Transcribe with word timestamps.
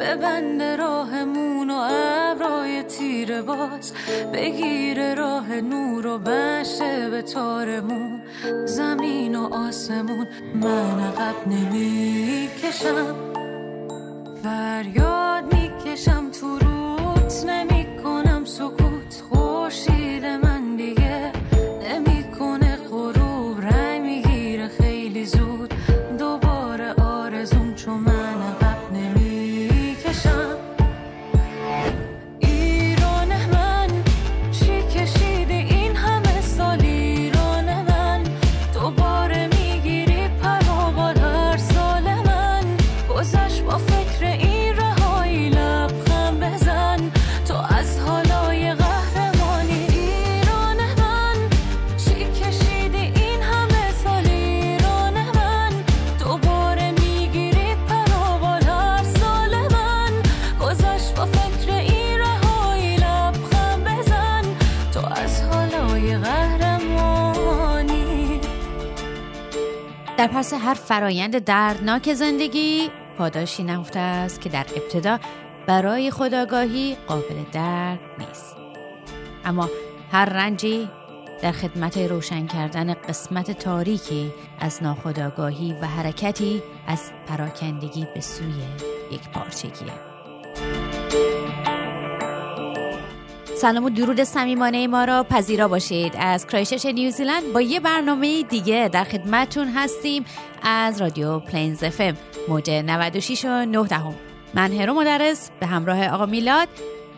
ببند 0.00 0.62
راهمون 0.62 1.70
و 1.70 1.88
ابرای 1.90 2.82
تیر 2.82 3.42
باز. 3.42 3.92
بگیر 4.32 5.14
راه 5.14 5.60
نور 5.60 6.06
و 6.06 6.18
بشه 6.18 7.10
به 7.10 7.22
تارمون 7.22 8.22
زمین 8.64 9.36
و 9.36 9.54
آسمون 9.54 10.26
من 10.54 11.00
عقب 11.00 11.48
نمی‌کشم. 11.48 13.14
فریاد 14.42 15.54
می‌کشم 15.54 16.30
تو 16.30 16.58
روت 16.58 17.44
نمی 17.46 17.86
کنم 18.02 18.44
سکوت. 18.44 19.22
خورشید 19.30 20.26
من 20.26 20.55
هر 70.66 70.74
فرایند 70.74 71.38
دردناک 71.38 72.14
زندگی 72.14 72.90
پاداشی 73.18 73.62
نهفته 73.62 73.98
است 73.98 74.40
که 74.40 74.48
در 74.48 74.66
ابتدا 74.76 75.18
برای 75.66 76.10
خداگاهی 76.10 76.96
قابل 77.06 77.44
درد 77.52 77.98
نیست. 78.18 78.56
اما 79.44 79.70
هر 80.12 80.24
رنجی 80.24 80.88
در 81.42 81.52
خدمت 81.52 81.98
روشن 81.98 82.46
کردن 82.46 82.94
قسمت 82.94 83.50
تاریکی 83.50 84.32
از 84.60 84.82
ناخداگاهی 84.82 85.72
و 85.82 85.86
حرکتی 85.86 86.62
از 86.86 87.10
پراکندگی 87.26 88.06
به 88.14 88.20
سوی 88.20 88.62
یک 89.12 89.28
پارچگیه. 89.28 90.15
سلام 93.56 93.84
و 93.84 93.90
درود 93.90 94.22
صمیمانه 94.24 94.86
ما 94.86 95.04
را 95.04 95.22
پذیرا 95.22 95.68
باشید. 95.68 96.12
از 96.18 96.46
کرایشش 96.46 96.86
نیوزیلند 96.86 97.52
با 97.52 97.60
یه 97.60 97.80
برنامه 97.80 98.42
دیگه 98.42 98.90
در 98.92 99.04
خدمتتون 99.04 99.68
هستیم 99.68 100.24
از 100.62 101.00
رادیو 101.00 101.38
پلینز 101.38 101.82
افم 101.82 102.16
موج 102.48 102.70
96 102.70 103.44
و 103.44 103.48
9 103.48 103.82
دهم. 103.86 104.14
من 104.54 104.72
هرو 104.72 104.94
مدرس 104.94 105.50
به 105.60 105.66
همراه 105.66 106.08
آقا 106.08 106.26
میلاد. 106.26 106.68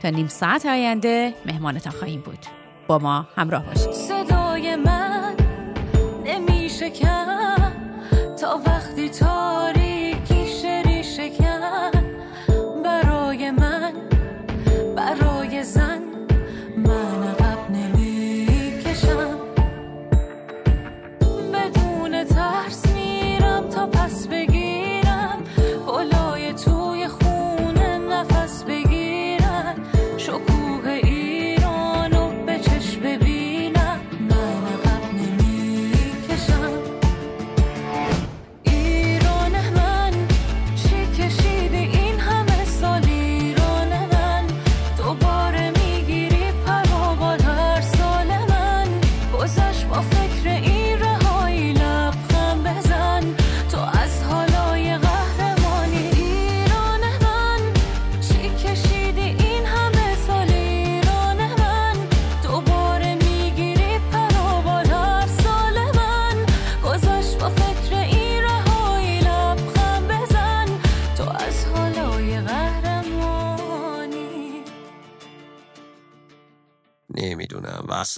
تا 0.03 0.09
نیم 0.09 0.28
ساعت 0.28 0.66
آینده 0.66 1.34
مهمانتان 1.47 1.93
خواهیم 1.93 2.21
بود. 2.21 2.38
با 2.87 2.98
ما 2.98 3.27
همراه 3.37 3.66
باشید. 3.66 3.93
صدای 3.93 4.77
من 4.77 5.37
نمیشه 6.25 6.91
کم 6.91 7.38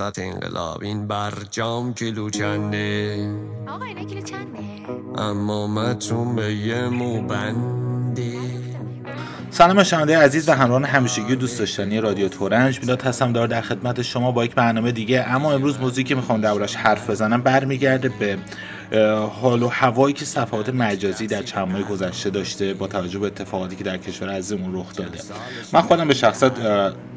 وسط 0.00 0.18
انقلاب. 0.18 0.82
این 0.82 1.06
برجام 1.06 1.94
کیلو 1.94 2.30
چنده. 2.30 3.16
آقا 3.68 3.84
اینا 3.84 4.04
کیلو 4.04 4.20
چنده؟ 4.20 4.60
اما 5.18 5.66
متون 5.66 6.36
به 6.36 6.54
یه 6.54 6.88
موبنده 6.88 8.32
سلام 9.50 9.82
شنونده 9.82 10.18
عزیز 10.18 10.48
و 10.48 10.52
همراهان 10.52 10.84
همیشگی 10.84 11.32
و 11.32 11.36
دوست 11.36 11.58
داشتنی 11.58 12.00
رادیو 12.00 12.28
تورنج. 12.28 12.80
میلاد 12.80 13.02
هستم 13.02 13.32
دار 13.32 13.46
در 13.46 13.60
خدمت 13.60 14.02
شما 14.02 14.32
با 14.32 14.44
یک 14.44 14.54
برنامه 14.54 14.92
دیگه. 14.92 15.24
اما 15.28 15.52
امروز 15.52 15.80
موضوعی 15.80 16.04
که 16.04 16.14
می‌خوام 16.14 16.40
دربارش 16.40 16.76
حرف 16.76 17.10
بزنم. 17.10 17.42
برمیگرده 17.42 18.08
به 18.08 18.38
حال 19.42 19.62
و 19.62 19.68
هوایی 19.68 20.14
که 20.14 20.24
صفحات 20.24 20.68
مجازی 20.68 21.26
در 21.26 21.42
چند 21.42 21.68
ماه 21.68 21.82
گذشته 21.82 22.30
داشته 22.30 22.74
با 22.74 22.86
توجه 22.86 23.18
به 23.18 23.26
اتفاقاتی 23.26 23.76
که 23.76 23.84
در 23.84 23.96
کشور 23.96 24.28
عزیزمون 24.28 24.74
رخ 24.74 24.96
داده. 24.96 25.18
من 25.72 25.80
خودم 25.80 26.08
به 26.08 26.14
شخصت 26.14 26.52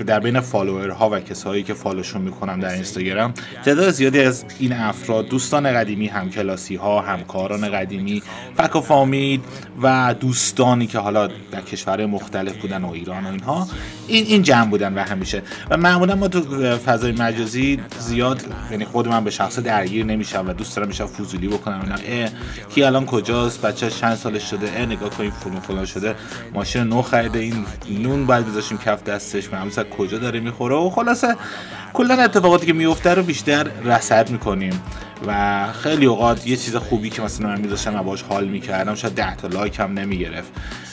در 0.05 0.19
بین 0.19 0.39
فالوورها 0.39 1.09
و 1.09 1.19
کسایی 1.19 1.63
که 1.63 1.73
فالوشون 1.73 2.21
می‌کنم 2.21 2.59
در 2.59 2.73
اینستاگرام 2.73 3.33
تعداد 3.65 3.91
زیادی 3.91 4.19
از 4.19 4.45
این 4.59 4.73
افراد 4.73 5.27
دوستان 5.27 5.73
قدیمی 5.73 6.07
همکلاسی 6.07 6.75
ها 6.75 7.01
همکاران 7.01 7.71
قدیمی 7.71 8.23
فک 8.57 8.75
و 8.75 8.81
فامید 8.81 9.43
و 9.81 10.15
دوستانی 10.19 10.87
که 10.87 10.99
حالا 10.99 11.27
در 11.51 11.61
کشور 11.61 12.05
مختلف 12.05 12.57
بودن 12.57 12.83
و 12.83 12.91
ایران 12.91 13.25
و 13.25 13.29
اینها 13.31 13.67
این 14.07 14.25
این 14.25 14.41
جمع 14.41 14.69
بودن 14.69 14.93
و 14.93 14.99
همیشه. 14.99 15.41
و 15.69 15.77
معمولا 15.77 16.15
ما 16.15 16.27
تو 16.27 16.77
فضای 16.77 17.11
مجازی 17.11 17.79
زیاد 17.99 18.41
یعنی 18.71 18.85
خود 18.85 19.07
من 19.07 19.23
به 19.23 19.31
شخص 19.31 19.59
درگیر 19.59 20.05
نمیشم 20.05 20.45
و 20.47 20.53
دوست 20.53 20.75
دارم 20.75 20.87
میشم 20.87 21.05
فضولی 21.05 21.47
بکنم 21.63 21.81
اینا 21.81 21.95
اه 22.05 22.29
کی 22.69 22.83
الان 22.83 23.05
کجاست؟ 23.05 23.61
بچه 23.61 23.89
چند 23.89 24.15
سالش 24.15 24.49
شده؟ 24.49 24.71
اه 24.75 24.85
نگاه 24.85 25.09
کنیم 25.09 25.31
فلان 25.31 25.59
فلان 25.59 25.85
شده. 25.85 26.15
ماشین 26.53 26.83
نو 26.83 27.01
خریده 27.01 27.39
این 27.39 27.65
نون 27.89 28.25
باید 28.25 28.45
بذاشیم 28.45 28.77
کف 28.77 29.03
دستش. 29.03 29.53
معلوم 29.53 29.67
از 29.67 29.79
کجا 29.79 30.17
داره 30.17 30.39
می‌خوره؟ 30.39 30.75
و 30.75 30.89
خلاصه 30.89 31.35
کلا 31.93 32.23
اتفاقاتی 32.23 32.65
که 32.65 32.73
میفته 32.73 33.13
رو 33.13 33.23
بیشتر 33.23 33.63
رصد 33.83 34.29
می‌کنیم. 34.29 34.81
و 35.27 35.67
خیلی 35.73 36.05
اوقات 36.05 36.47
یه 36.47 36.55
چیز 36.55 36.75
خوبی 36.75 37.09
که 37.09 37.21
مثلا 37.21 37.47
من 37.47 37.61
میذاشتم 37.61 38.01
باش 38.01 38.21
حال 38.21 38.47
می‌کردم 38.47 38.95
شاید 38.95 39.15
10 39.15 39.35
تا 39.35 39.47
لایک 39.47 39.79
هم 39.79 39.99
نمی‌گرفت. 39.99 40.51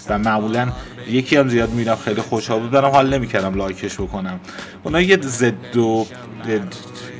و 0.08 0.18
معمولا 0.18 0.72
یکی 1.08 1.36
هم 1.36 1.48
زیاد 1.48 1.70
میرم 1.70 1.96
خیلی 1.96 2.20
خوشحال 2.20 2.60
بود. 2.60 2.70
برام 2.70 2.92
حال 2.92 3.14
نمی‌کردم 3.14 3.54
لایکش 3.54 3.94
بکنم. 3.94 4.40
اونا 4.82 5.00
یه 5.00 5.18
ضد 5.20 5.76
و 5.76 6.06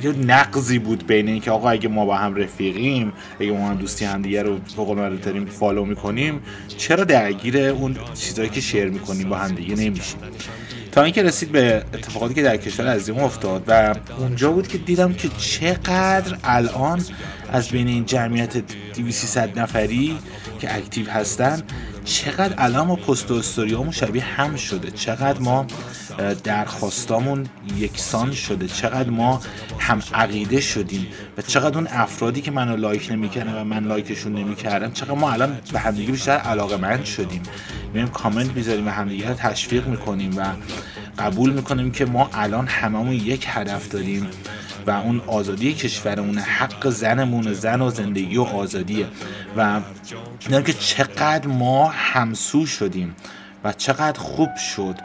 یه 0.03 0.11
نقضی 0.11 0.79
بود 0.79 1.07
بین 1.07 1.27
اینکه 1.27 1.51
آقا 1.51 1.69
اگه 1.69 1.89
ما 1.89 2.05
با 2.05 2.17
هم 2.17 2.35
رفیقیم 2.35 3.13
اگه 3.39 3.51
ما 3.51 3.69
هم 3.69 3.75
دوستی 3.75 4.05
هم 4.05 4.21
دیگه 4.21 4.43
رو 4.43 4.57
به 4.77 4.83
قول 4.83 5.17
داریم 5.17 5.45
فالو 5.45 5.85
می‌کنیم 5.85 6.41
چرا 6.77 7.03
درگیر 7.03 7.57
اون 7.57 7.95
چیزایی 8.13 8.49
که 8.49 8.61
share 8.61 8.85
می‌کنیم 8.89 9.29
با 9.29 9.37
هم 9.37 9.55
دیگه 9.55 9.75
نمیشیم؟ 9.75 10.19
تا 10.91 11.03
اینکه 11.03 11.23
رسید 11.23 11.51
به 11.51 11.83
اتفاقاتی 11.93 12.33
که 12.33 12.43
در 12.43 12.57
کشور 12.57 12.87
عظیم 12.87 13.19
افتاد 13.19 13.63
و 13.67 13.95
اونجا 14.19 14.51
بود 14.51 14.67
که 14.67 14.77
دیدم 14.77 15.13
که 15.13 15.29
چقدر 15.37 16.37
الان 16.43 17.05
از 17.51 17.69
بین 17.69 17.87
این 17.87 18.05
جمعیت 18.05 18.57
2300 18.57 19.59
نفری 19.59 20.17
که 20.59 20.75
active 20.75 21.09
هستن 21.09 21.61
چقدر 22.05 22.53
الان 22.57 22.87
ما 22.87 22.95
پستامون 22.95 23.41
شبیه 23.91 24.23
هم 24.23 24.55
شده. 24.55 24.91
چقدر 24.91 25.39
ما 25.39 25.65
درخواستامون 26.43 27.49
یکسان 27.77 28.31
شده. 28.31 28.67
چقدر 28.67 29.09
ما 29.09 29.41
هم 29.79 30.01
عقیده 30.13 30.61
شدیم 30.61 31.07
و 31.37 31.41
چقدر 31.41 31.77
اون 31.77 31.87
افرادی 31.91 32.41
که 32.41 32.51
منو 32.51 32.77
لایک 32.77 33.11
نمی‌کردن 33.11 33.53
و 33.53 33.63
من 33.63 33.83
لایکشون 33.83 34.35
نمی‌کردم 34.35 34.91
چقدر 34.91 35.13
ما 35.13 35.31
الان 35.31 35.59
به 35.73 35.79
همدیگه 35.79 36.11
بیشتر 36.11 36.31
علاقه 36.31 36.77
مند 36.77 37.05
شدیم. 37.05 37.41
میایم 37.93 38.09
کامنت 38.09 38.51
می‌ذاریم 38.51 38.87
و 38.87 38.89
همدیگه 38.89 39.29
رو 39.29 39.33
تشویق 39.33 39.87
می‌کنیم 39.87 40.37
و 40.37 40.45
قبول 41.19 41.53
می‌کنیم 41.53 41.91
که 41.91 42.05
ما 42.05 42.29
الان 42.33 42.67
هممون 42.67 43.13
یک 43.13 43.45
هدف 43.49 43.89
داریم 43.89 44.27
و 44.87 44.91
اون 44.91 45.21
آزادی 45.27 45.73
کشورمون 45.73 46.37
حق 46.37 46.89
زنمون 46.89 47.53
زن 47.53 47.81
و 47.81 47.89
زندگی 47.89 48.37
و 48.37 48.43
آزادیه. 48.43 49.07
و 49.57 49.81
که 50.65 50.73
چقدر 50.73 51.47
ما 51.47 51.91
همسو 51.95 52.65
شدیم 52.65 53.15
و 53.63 53.73
چقدر 53.73 54.19
خوب 54.19 54.55
شد. 54.55 54.95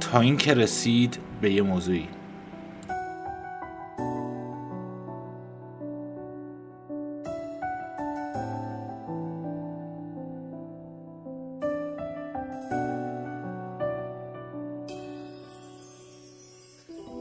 تا 0.00 0.20
اینکه 0.20 0.54
رسید 0.54 1.18
به 1.40 1.52
یه 1.52 1.62
موضوعی. 1.62 2.08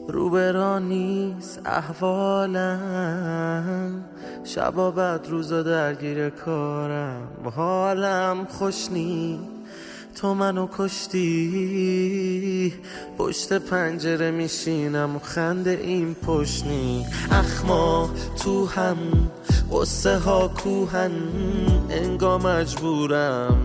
روبرا 0.07 0.79
نیست 0.79 1.61
احوالم. 1.65 2.85
شبا 4.43 4.91
بعد 4.91 5.27
روزا 5.27 5.63
درگیر 5.63 6.29
کارم. 6.29 7.27
حالم 7.55 8.45
خوش 8.45 8.91
نی 8.91 9.39
تو 10.21 10.33
منو 10.33 10.67
کشتی؟ 10.77 12.73
پشت 13.17 13.53
پنجره 13.53 14.31
میشینم 14.31 15.15
و 15.15 15.19
خنده 15.19 15.79
این 15.83 16.15
پشنی 16.15 17.05
اخما 17.31 18.09
تو 18.43 18.65
هم 18.65 18.97
قصه 19.71 20.17
ها 20.17 20.47
کوهن 20.47 21.11
انگا 21.89 22.37
مجبورم 22.37 23.57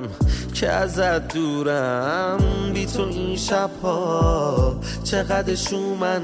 که 0.54 0.68
ازت 0.68 1.34
دورم. 1.34 2.38
بی 2.74 2.86
تو 2.86 3.02
این 3.02 3.36
شبها 3.36 4.76
چقدر 5.04 5.54
شومن 5.54 6.22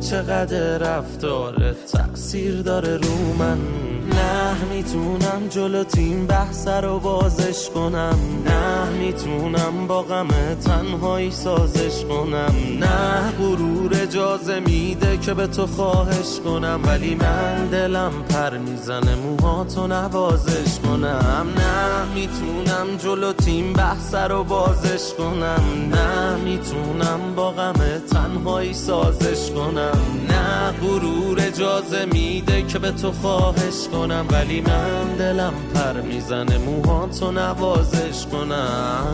چقدر 0.00 0.78
رفتارت 0.78 1.92
تأثیر 1.92 2.62
داره 2.62 2.96
رو 2.96 3.34
من. 3.38 3.58
نه 4.04 4.64
می‌تونم 4.70 5.48
جلو 5.50 5.84
تیم 5.84 6.26
بحث 6.26 6.68
رو 6.68 6.98
بازش 6.98 7.70
کنم. 7.74 8.18
نه 8.46 8.90
می‌تونم 8.90 9.86
با 9.88 10.02
غم 10.02 10.28
تنهایی 10.64 11.30
سازش 11.30 12.04
کنم. 12.04 12.54
نه 12.80 13.32
غرور 13.38 13.92
اجازه 14.02 14.60
میده 14.60 15.16
که 15.16 15.34
به 15.34 15.46
تو 15.46 15.66
خواهش 15.66 16.40
کنم. 16.44 16.80
ولی 16.84 17.14
من 17.14 17.66
دلم 17.66 18.12
پر 18.28 18.58
می‌زنه 18.94 19.14
موهاتو 19.14 19.86
نوازش 19.86 20.78
کنم. 20.84 21.46
نه 21.56 22.04
می‌تونم 22.14 22.96
جلو 22.98 23.32
تیم 23.32 23.72
بحث 23.72 24.14
رو 24.14 24.44
بازش 24.44 25.14
کنم. 25.18 25.90
نه 25.92 26.36
می‌تونم 26.36 27.34
با 27.36 27.50
غم 27.50 27.98
تنهایی 28.12 28.74
سازش 28.74 29.50
کنم. 29.50 30.00
نه 30.28 30.70
غرور 30.70 31.40
اجازه 31.40 32.04
میده 32.04 32.62
که 32.62 32.78
به 32.78 32.90
تو 32.90 33.12
خواهش 33.12 33.88
کنم. 33.92 34.26
ولی 34.30 34.60
من 34.60 35.16
دلم 35.18 35.54
پر 35.74 36.00
می‌زنه 36.00 36.58
موهاتو 36.58 37.32
نوازش 37.32 38.26
کنم. 38.32 39.04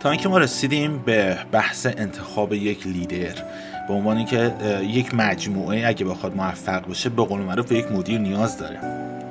تا 0.00 0.10
اینکه 0.10 0.28
ما 0.28 0.38
رسیدیم 0.38 1.02
به 1.06 1.38
بحث 1.52 1.86
انتخاب 1.86 2.52
یک 2.52 2.86
لیدر. 2.86 3.34
به 3.88 3.94
عنوان 3.94 4.16
اینکه 4.16 4.54
یک 4.82 5.14
مجموعه 5.14 5.86
اگه 5.86 6.04
بخواد 6.04 6.36
موفق 6.36 6.90
بشه 6.90 7.08
به 7.08 7.24
قول 7.24 7.40
معروف 7.40 7.66
به 7.66 7.78
یک 7.78 7.92
مدیر 7.92 8.18
نیاز 8.18 8.58
داره. 8.58 8.78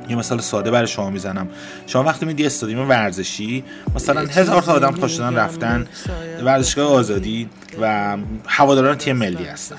یه 0.10 0.16
مثال 0.16 0.40
ساده 0.40 0.72
برای 0.72 0.88
شما 0.88 1.10
می‌زنم. 1.10 1.48
شما 1.88 2.04
وقتی 2.04 2.26
میدی 2.26 2.46
استادیوم 2.46 2.90
ورزشی 2.90 3.64
مثلا 3.96 4.22
هزار 4.22 4.62
تا 4.62 4.74
آدم 4.74 5.08
شدن 5.08 5.36
رفتن 5.36 5.88
ورزشگاه 6.44 6.92
آزادی 6.94 7.50
و 7.82 8.18
هواداران 8.48 8.98
تیم 8.98 9.16
ملی 9.16 9.46
هستن. 9.46 9.76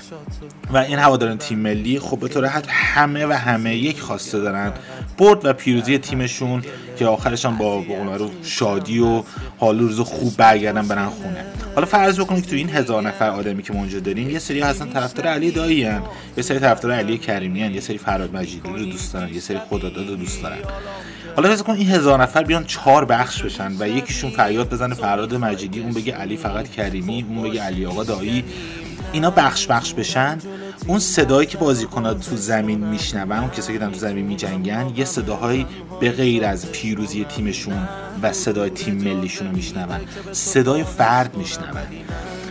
و 0.73 0.77
این 0.77 0.99
هواداران 0.99 1.37
تیم 1.37 1.59
ملی 1.59 1.99
خب 1.99 2.19
به 2.19 2.27
طور 2.27 2.45
حد 2.45 2.65
همه 2.69 3.25
و 3.25 3.31
همه 3.31 3.75
یک 3.75 4.01
خواسته 4.01 4.39
دارن 4.39 4.71
برد 5.17 5.45
و 5.45 5.53
پیروزی 5.53 5.97
تیمشون 5.97 6.63
که 6.99 7.05
آخرش 7.05 7.45
هم 7.45 7.57
با 7.57 7.81
معروف 7.81 8.31
شادی 8.43 8.99
و 8.99 9.23
حال 9.57 9.79
روز 9.79 9.99
خوب 9.99 10.37
برگردن 10.37 10.87
برن 10.87 11.05
خونه 11.05 11.45
حالا 11.75 11.87
فرض 11.87 12.19
بکنید 12.19 12.43
که 12.43 12.49
تو 12.49 12.55
این 12.55 12.69
هزار 12.69 13.01
نفر 13.01 13.29
آدمی 13.29 13.63
که 13.63 13.73
ما 13.73 13.79
اونجا 13.79 13.99
داریم 13.99 14.29
یه 14.29 14.39
سری 14.39 14.59
هستن 14.59 14.89
طرفدار 14.89 15.27
علی 15.27 15.51
دایی 15.51 15.83
هن. 15.83 16.01
یه 16.37 16.43
سری 16.43 16.59
طرفدار 16.59 16.91
علی 16.91 17.17
کریمی 17.17 17.63
هن. 17.63 17.73
یه 17.73 17.81
سری 17.81 17.97
فراد 17.97 18.35
مجیدی 18.35 18.69
رو 18.69 18.85
دوست 18.85 19.13
دارن 19.13 19.33
یه 19.33 19.39
سری 19.39 19.57
خداداد 19.69 20.09
رو 20.09 20.15
دوست 20.15 20.43
دارن 20.43 20.57
حالا 21.35 21.55
فکر 21.55 21.63
کن 21.63 21.73
این 21.73 21.89
هزار 21.89 22.21
نفر 22.21 22.43
بیان 22.43 22.63
چهار 22.63 23.05
بخش 23.05 23.43
بشن 23.43 23.75
و 23.79 23.87
یکیشون 23.87 24.29
فریاد 24.31 24.69
بزنه 24.69 24.95
فراد 24.95 25.35
مجیدی 25.35 25.79
اون 25.79 25.91
بگه 25.91 26.13
علی 26.13 26.37
فقط 26.37 26.71
کریمی 26.71 27.25
اون 27.29 27.49
بگه 27.49 27.61
علی 27.61 27.85
آقا 27.85 28.03
دایی 28.03 28.43
اینا 29.13 29.31
بخش 29.31 29.67
بخش 29.67 29.93
بشن 29.93 30.37
اون 30.87 30.99
صدایی 30.99 31.47
که 31.47 31.57
بازیکن‌ها 31.57 32.13
تو 32.13 32.35
زمین 32.35 32.85
میشنون 32.85 33.31
اون 33.31 33.49
کسایی 33.49 33.73
که 33.73 33.79
دارن 33.79 33.93
تو 33.93 33.99
زمین 33.99 34.25
میجنگن 34.25 34.93
یه 34.95 35.05
صداهایی 35.05 35.65
به 35.99 36.11
غیر 36.11 36.45
از 36.45 36.71
پیروزی 36.71 37.25
تیمشون 37.25 37.87
و 38.21 38.33
صدای 38.33 38.69
تیم 38.69 38.95
ملیشون 38.95 39.47
رو 39.47 39.55
میشنون. 39.55 39.99
صدای 40.31 40.83
فرد 40.83 41.37
میشنون. 41.37 41.69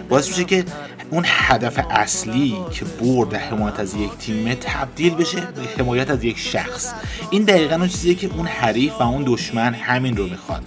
باعث 0.08 0.28
میشه 0.28 0.44
که 0.44 0.64
اون 1.10 1.24
هدف 1.26 1.80
اصلی 1.90 2.56
که 2.72 2.84
برد 2.84 3.34
حمایت 3.34 3.80
از 3.80 3.94
یک 3.94 4.10
تیمه 4.18 4.54
تبدیل 4.54 5.14
بشه 5.14 5.40
به 5.40 5.62
حمایت 5.78 6.10
از 6.10 6.24
یک 6.24 6.38
شخص. 6.38 6.92
این 7.30 7.42
دقیقا 7.42 7.76
اون 7.76 7.88
چیزیه 7.88 8.14
که 8.14 8.30
اون 8.36 8.46
حریف 8.46 9.00
و 9.00 9.02
اون 9.02 9.22
دشمن 9.26 9.74
همین 9.74 10.16
رو 10.16 10.26
می‌خواد 10.26 10.62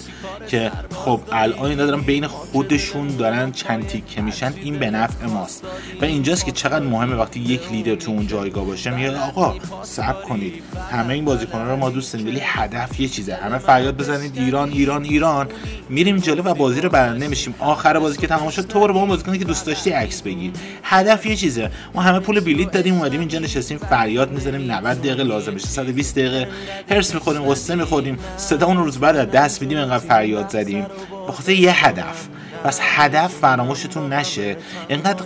که 0.48 0.72
خب 0.96 1.20
الان 1.32 1.66
اینا 1.66 1.86
دارن 1.86 2.02
بین 2.02 2.28
خودشون 2.28 3.08
دارن 3.08 3.52
چند 3.52 3.88
تیکه 3.88 4.22
میشن 4.22 4.54
این 4.64 4.80
به 4.80 4.90
نفع 4.92 5.26
ماست. 5.26 5.64
و 6.02 6.06
اینجاست 6.06 6.46
که 6.46 6.52
چقدر 6.52 6.86
مهمه 6.86 7.16
وقتی 7.16 7.40
یک 7.40 7.72
لیدر 7.72 7.96
تو 7.96 8.12
اون 8.12 8.28
جایگاه 8.28 8.66
باشه 8.66 8.90
میگه 8.90 9.18
آقا 9.20 9.56
صبر 9.84 10.22
کنید. 10.22 10.64
همه 10.92 11.14
این 11.14 11.26
بازیکن‌ها 11.26 11.64
رو 11.64 11.76
ما 11.76 11.90
دوست 11.90 12.14
داریم 12.14 12.28
ولی 12.28 12.40
هدف 12.44 13.00
یه 13.00 13.08
چیزه. 13.08 13.36
همه 13.36 13.58
فریاد 13.58 13.98
بزنید 13.98 14.38
ایران 14.38 14.72
ایران 14.72 15.04
ایران. 15.04 15.48
میریم 15.90 16.18
جلو 16.18 16.44
و 16.44 16.54
بازی 16.54 16.82
رو 16.82 16.90
برنده 16.90 17.28
میشیم. 17.28 17.56
آخر 17.60 18.00
بازی 18.00 18.18
که 18.18 18.28
تمام 18.28 18.50
شد 18.50 18.68
تو 18.68 18.80
برو 18.80 18.94
با 18.94 19.00
اون 19.00 19.10
بازیکنی 19.10 19.38
که 19.38 19.46
دوست 19.46 19.66
داشتی 19.66 19.90
عکس 19.90 20.22
هدف 20.84 21.26
یه 21.26 21.36
چیزه. 21.36 21.72
ما 21.96 22.02
همه 22.02 22.20
پول 22.20 22.40
بلیط 22.40 22.72
دادیم 22.72 22.94
اومدیم 22.94 23.20
اینجا 23.20 23.40
نشستیم 23.40 23.78
فریاد 23.78 24.32
می‌زنیم 24.32 24.72
90 24.72 25.00
دقیقه 25.00 25.24
لازم 25.24 25.54
بشه 25.54 25.68
120 25.68 26.16
دقیقه 26.16 26.48
هرس 26.90 27.14
می‌خوریم 27.14 27.52
قصه 27.52 27.76
می‌خوریم. 27.76 28.20
صدا 28.38 28.66
اون 28.66 28.78
روز 28.78 28.98
بعد 28.98 29.18
از 29.18 29.32
دست 29.32 29.62
میدیم 29.62 29.78
انقدر 29.78 30.08
فریاد 30.08 30.50
زدیم. 30.50 30.86
به 31.28 31.32
خاطر 31.32 31.52
یه 31.52 31.86
هدف. 31.86 32.28
پس 32.64 32.80
هدف 32.82 33.34
فراموشتون 33.34 34.14
نشه. 34.14 34.58
اینقدر 34.88 35.26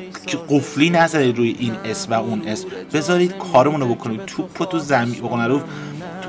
قفلی 0.50 0.90
نذارید 0.90 1.38
روی 1.38 1.56
این 1.60 1.76
اسم 1.86 2.12
و 2.12 2.14
اون 2.14 2.48
اسم. 2.48 2.68
بذارید 2.94 3.38
کارمون 3.38 3.82
رو 3.82 3.96
بکنید. 3.96 4.26
توپ 4.26 4.70
تو 4.70 4.80
زمین 4.80 5.22
معروف 5.22 5.62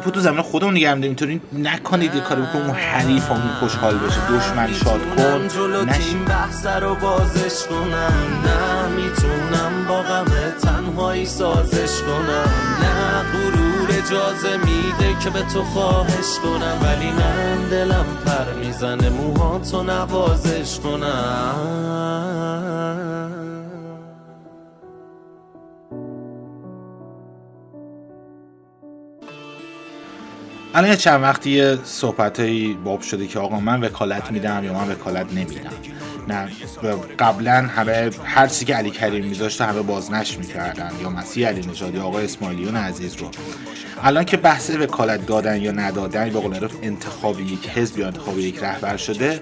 توپو 0.02 0.14
تو 0.14 0.20
زمین 0.20 0.42
خودمون 0.42 0.74
نگه 0.74 0.88
داریم 0.88 1.02
اینطوری 1.02 1.40
نکنید 1.52 2.14
یه 2.14 2.20
کاری 2.20 2.42
بکنیم 2.42 2.66
اون 2.66 2.74
حریفمون 2.74 3.48
خوشحال 3.60 3.94
بشه. 3.94 4.20
دشمن 4.30 4.72
شاد 4.72 5.00
کن. 5.16 5.48
تیم 5.86 6.24
بحث 6.24 6.66
رو 6.66 6.94
بازش 6.94 7.66
کنم. 7.66 8.42
نه 8.44 8.88
می‌تونم 8.88 9.86
با 9.88 10.02
غم 10.02 10.24
تنهایی 10.62 11.26
سازش 11.26 12.00
کنم. 12.00 12.50
نه 12.82 13.22
غرور 13.32 13.88
اجازه 13.90 14.56
میده 14.56 15.14
که 15.24 15.30
به 15.30 15.42
تو 15.42 15.62
خواهش 15.64 16.38
کنم. 16.42 16.78
ولی 16.82 17.10
من 17.10 17.68
دلم 17.70 18.06
پر 18.26 18.52
می‌زنه. 18.66 19.10
موهاتو 19.10 19.82
نوازش 19.82 20.78
کنم. 20.78 21.54
الان 30.74 30.96
چند 30.96 31.22
وقتی 31.22 31.50
یه 31.50 31.78
صحبتایی 31.84 32.74
باب 32.84 33.00
شده 33.00 33.26
که 33.26 33.38
آقا 33.38 33.60
من 33.60 33.84
وکالت 33.84 34.30
میدم 34.30 34.64
یا 34.64 34.72
من 34.72 34.90
وکالت 34.90 35.32
نمیدم. 35.32 35.70
نه 36.28 36.48
قبلا 37.18 37.52
همه 37.52 38.10
هر 38.24 38.46
چیزی 38.46 38.64
که 38.64 38.74
علی 38.74 38.90
کریم 38.90 39.24
میذاشت 39.24 39.60
همه 39.60 39.82
بازنش 39.82 40.38
می‌کردن 40.38 40.90
یا 41.02 41.10
مسیح 41.10 41.48
علی 41.48 41.66
نژاد 41.66 41.94
یا 41.94 42.02
آقای 42.04 42.24
اسماعیلیون 42.24 42.76
عزیز 42.76 43.16
رو. 43.16 43.30
الان 44.02 44.24
که 44.24 44.36
بحث 44.36 44.70
وکالت 44.70 45.26
دادن 45.26 45.60
یا 45.60 45.72
ندادن 45.72 46.30
به 46.30 46.40
قول 46.40 46.68
انتخاب 46.82 47.40
یک 47.40 47.68
حزب 47.68 47.98
یا 47.98 48.06
انتخاب 48.06 48.38
یک 48.38 48.58
رهبر 48.58 48.96
شده 48.96 49.40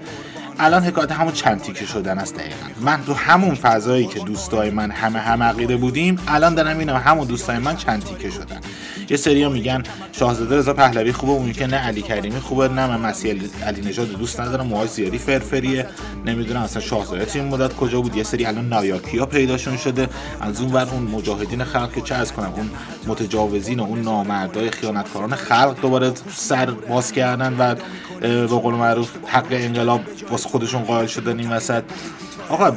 الان 0.63 0.85
حکایت 0.85 1.13
همون 1.13 1.33
چند 1.33 1.61
تیکه 1.61 1.87
شدن 1.87 2.19
است 2.19 2.35
دقیقا. 2.35 2.55
من 2.81 3.05
تو 3.05 3.15
همون 3.15 3.55
فضایی 3.55 4.07
که 4.07 4.19
دوستای 4.21 4.71
من 4.71 4.91
همه 4.91 5.19
هم 5.19 5.43
عقیده 5.43 5.77
بودیم 5.77 6.19
الان 6.29 6.55
دارم 6.55 6.79
اینم 6.79 6.97
همون 6.97 7.27
دوستای 7.27 7.59
من 7.59 7.77
چند 7.77 8.05
تیکه 8.05 8.31
شدن. 8.31 8.61
یه 9.11 9.17
سریا 9.17 9.49
میگن 9.49 9.83
شاهزاده 10.13 10.57
رضا 10.57 10.75
پهلوی 10.75 11.13
خوبه 11.13 11.33
اون 11.33 11.53
که 11.53 11.67
نه 11.67 11.77
علی 11.77 12.03
کریمی 12.03 12.41
خوبه 12.41 12.69
نه 12.69 12.87
من 12.87 13.01
مسیح 13.01 13.31
علی- 13.67 13.81
نژاد 13.81 14.09
دوست 14.13 14.41
ندارم 14.41 14.67
موهای 14.67 14.89
زیادی 14.89 15.19
فرفریه. 15.19 15.87
نمی‌دونم 16.27 16.61
اصلا 16.63 16.83
شاهزاده 16.83 17.25
تو 17.25 17.39
این 17.39 17.49
مدت 17.49 17.77
کجا 17.77 18.01
بود. 18.01 18.17
یه 18.17 18.23
سری 18.23 18.47
الان 18.47 18.69
نایاکیا 18.69 19.27
پیداشون 19.27 19.77
شده. 19.77 20.09
از 20.41 20.61
اون 20.61 20.73
ور 20.73 20.89
اون 20.93 21.03
مجاهدین 21.03 21.65
خلق 21.65 21.93
که 21.93 22.01
چه 22.01 22.15
از 22.15 22.33
کنم 22.33 22.53
اون 22.57 22.71
متجاوزین 23.07 23.81
و 23.81 23.83
اون 23.83 24.01
نامردای 24.01 24.71
خیانتکاران 24.71 25.35
خلق 25.35 25.81
دوباره 25.83 26.13
سر 26.35 26.71
باز 26.71 27.13
کردن 27.13 27.57
و 27.59 27.75
به 28.21 28.47
قول 28.47 28.75
معروف 28.75 29.11
حق 29.27 29.47
انقلاب 29.51 30.01
خودشون 30.51 30.83
قائل 30.83 31.07
شدن 31.07 31.39
این 31.39 31.53
وسط. 31.53 31.83
آقا 32.49 32.77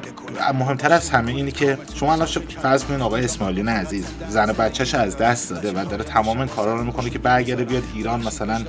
مهمتر 0.53 0.93
از 0.93 1.09
همه 1.09 1.31
اینه 1.31 1.51
که 1.51 1.77
شما 1.95 2.13
الان 2.13 2.27
فرض 2.61 2.83
کنین 2.83 3.01
آقای 3.01 3.25
اسماعیلیون 3.25 3.69
عزیز 3.69 4.05
زن 4.29 4.45
بچهش 4.45 4.95
از 4.95 5.17
دست 5.17 5.49
داده 5.49 5.71
و 5.71 5.85
داره 5.85 6.03
تمام 6.03 6.37
این 6.37 6.47
کارا 6.47 6.75
رو 6.75 6.83
می‌کنه 6.83 7.09
که 7.09 7.19
برگرده 7.19 7.63
بیاد 7.63 7.83
ایران 7.93 8.23
مثلا 8.27 8.61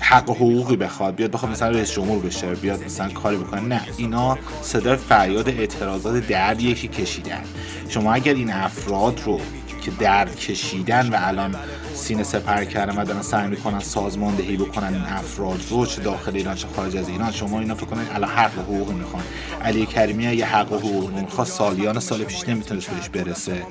حق 0.00 0.30
حقوقی 0.30 0.76
بخواد 0.76 1.14
بیاد 1.14 1.30
بخواد 1.30 1.52
مثلا 1.52 1.70
رئیس 1.70 1.92
جمهور 1.92 2.18
بشه 2.18 2.54
بیاد 2.54 2.84
مثلا 2.84 3.08
کاری 3.08 3.36
بکنه. 3.36 3.60
نه 3.60 3.80
اینا 3.96 4.38
صدای 4.62 4.96
فریاد 4.96 5.48
اعتراضات 5.48 6.28
دردیه 6.28 6.74
که 6.74 6.88
کشیدن. 6.88 7.42
شما 7.88 8.14
اگر 8.14 8.34
این 8.34 8.52
افراد 8.52 9.20
رو 9.24 9.40
که 9.80 9.90
درد 9.90 10.36
کشیدن 10.36 11.08
و 11.08 11.16
الان 11.20 11.56
سینه 11.94 12.22
سپر 12.22 12.64
کردن 12.64 12.96
و 12.96 13.04
دارن 13.04 13.22
سعی 13.22 13.48
می‌کنن 13.48 13.80
سازماندهی 13.80 14.56
بکنن 14.56 14.94
این 14.94 15.02
افراد 15.02 15.60
رو 15.70 15.86
چه 15.86 16.02
داخل 16.02 16.36
ایران 16.36 16.54
چه 16.54 16.66
خارج 16.76 16.96
از 16.96 17.08
ایران 17.08 17.32
شما 17.32 17.60
اینا 17.60 17.74
فکر 17.74 17.86
کنید 17.86 18.08
الان 18.14 18.30
حق 18.30 18.58
و 18.58 18.62
حقوق 18.62 18.90
می‌خوان. 18.92 19.22
علی 19.64 19.86
کریمی 19.86 20.26
اگه 20.26 20.44
حق 20.44 20.72
و 20.72 20.76
حقوق 20.76 21.10
می‌خواد 21.10 21.46
سالیان 21.46 22.00
سال 22.00 22.24
پیش 22.24 22.48
نمی‌تونست 22.48 22.90
بهش 22.90 23.08
برسه. 23.08 23.62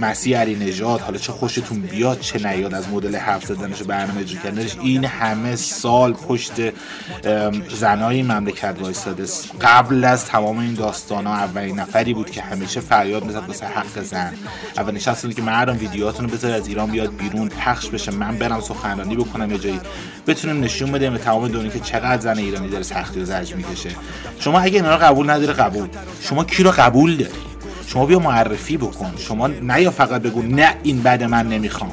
مسیح 0.00 0.38
علی 0.38 0.54
نژاد 0.54 1.00
حالا 1.00 1.18
چه 1.18 1.32
خوشتون 1.32 1.80
بیاد 1.80 2.20
چه 2.20 2.46
نیاد 2.46 2.74
از 2.74 2.88
مدل 2.88 3.16
حرف 3.16 3.44
زدنش 3.44 3.82
برنامه 3.82 4.20
اجرا 4.20 4.42
کردنش 4.42 4.76
این 4.80 5.04
همه 5.04 5.56
سال 5.56 6.12
پشت 6.12 6.52
زنای 7.70 8.22
مملکت 8.22 8.76
وایستاده. 8.80 9.24
قبل 9.60 10.04
از 10.04 10.24
تمام 10.24 10.58
این 10.58 10.74
داستان 10.74 11.26
ها 11.26 11.34
اولین 11.34 11.80
نفری 11.80 12.14
بود 12.14 12.30
که 12.30 12.42
همیشه 12.42 12.80
فریاد 12.80 13.24
می‌زد 13.24 13.42
واسه 13.48 13.66
حق 13.66 14.02
زن. 14.02 14.34
اولین 14.78 15.00
بود 15.22 15.34
که 15.34 15.42
مردم 15.42 15.78
ویدیوهاتون 15.78 16.28
رو 16.28 16.36
بذار 16.36 16.52
از 16.52 16.68
ایران 16.68 16.90
بیاد 16.90 17.16
بیرون 17.16 17.48
پخش 17.48 17.88
بشه 17.88 18.12
من 18.12 18.36
برم 18.36 18.60
سخنرانی 18.60 19.16
بکنم 19.16 19.50
یه 19.50 19.58
جایی 19.58 19.80
بتونیم 20.26 20.64
نشون 20.64 20.92
بدیم 20.92 21.12
به 21.12 21.18
تمام 21.18 21.48
دنیا 21.48 21.70
که 21.70 21.80
چقدر 21.80 22.22
زن 22.22 22.38
ایرانی 22.38 22.68
داره 22.68 22.82
سختی 22.82 23.20
و 23.20 23.24
زجر 23.24 23.56
می‌کشه. 23.56 23.90
شما 24.38 24.60
اگه 24.60 24.74
اینا 24.74 24.94
رو 24.94 25.02
قبول 25.02 25.30
نداره 25.30 25.52
قبول. 25.52 25.88
شما 26.20 26.44
کی 26.44 26.62
رو 26.62 26.70
قبول 26.70 27.16
داری؟ 27.16 27.32
شما 27.86 28.06
بیا 28.06 28.18
معرفی 28.18 28.76
بکن. 28.76 29.12
شما 29.18 29.46
نه 29.46 29.82
یا 29.82 29.90
فقط 29.90 30.22
بگو 30.22 30.42
نه 30.42 30.74
این 30.82 31.02
بعد 31.02 31.22
من 31.24 31.48
نمی‌خوام. 31.48 31.92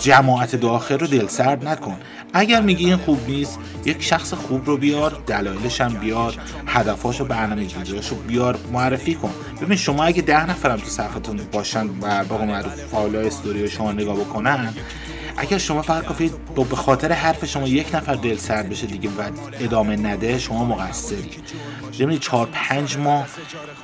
جماعت 0.00 0.56
داخل 0.56 0.98
رو 0.98 1.06
دل 1.06 1.26
سرد 1.26 1.68
نکن. 1.68 1.96
اگر 2.32 2.60
میگی 2.60 2.86
این 2.86 2.96
خوب 2.96 3.28
نیست 3.28 3.58
یک 3.84 4.02
شخص 4.02 4.34
خوب 4.34 4.66
رو 4.66 4.76
بیار 4.76 5.22
دلایلش 5.26 5.80
هم 5.80 5.94
بیار 5.94 6.34
هدفاش 6.66 7.20
و 7.20 7.24
برنامه 7.24 7.68
رو 8.10 8.16
بیار 8.16 8.58
معرفی 8.72 9.14
کن. 9.14 9.30
ببین 9.62 9.76
شما 9.76 10.04
اگه 10.04 10.22
ده 10.22 10.50
نفرم 10.50 10.76
تو 10.76 10.86
صفحتون 10.86 11.40
باشن 11.52 11.86
و 12.00 12.24
با 12.24 12.38
معروف 12.38 12.74
فایل 12.74 13.16
استوری 13.16 13.68
شما 13.68 13.92
نگاه 13.92 14.16
بکنن 14.16 14.74
اگر 15.36 15.58
شما 15.58 15.82
فقط 15.82 16.04
کافی 16.04 16.30
با- 16.56 16.64
به 16.64 16.76
خاطر 16.76 17.12
حرف 17.12 17.44
شما 17.44 17.68
یک 17.68 17.94
نفر 17.94 18.14
دل 18.14 18.36
سرد 18.36 18.68
بشه 18.70 18.86
دیگه 18.86 19.08
و 19.10 19.22
ادامه 19.60 19.96
نده 19.96 20.38
شما 20.38 20.64
مقصری. 20.64 21.30
ببینید 21.92 22.20
چهار 22.20 22.48
پنج 22.52 22.96
ماه 22.96 23.26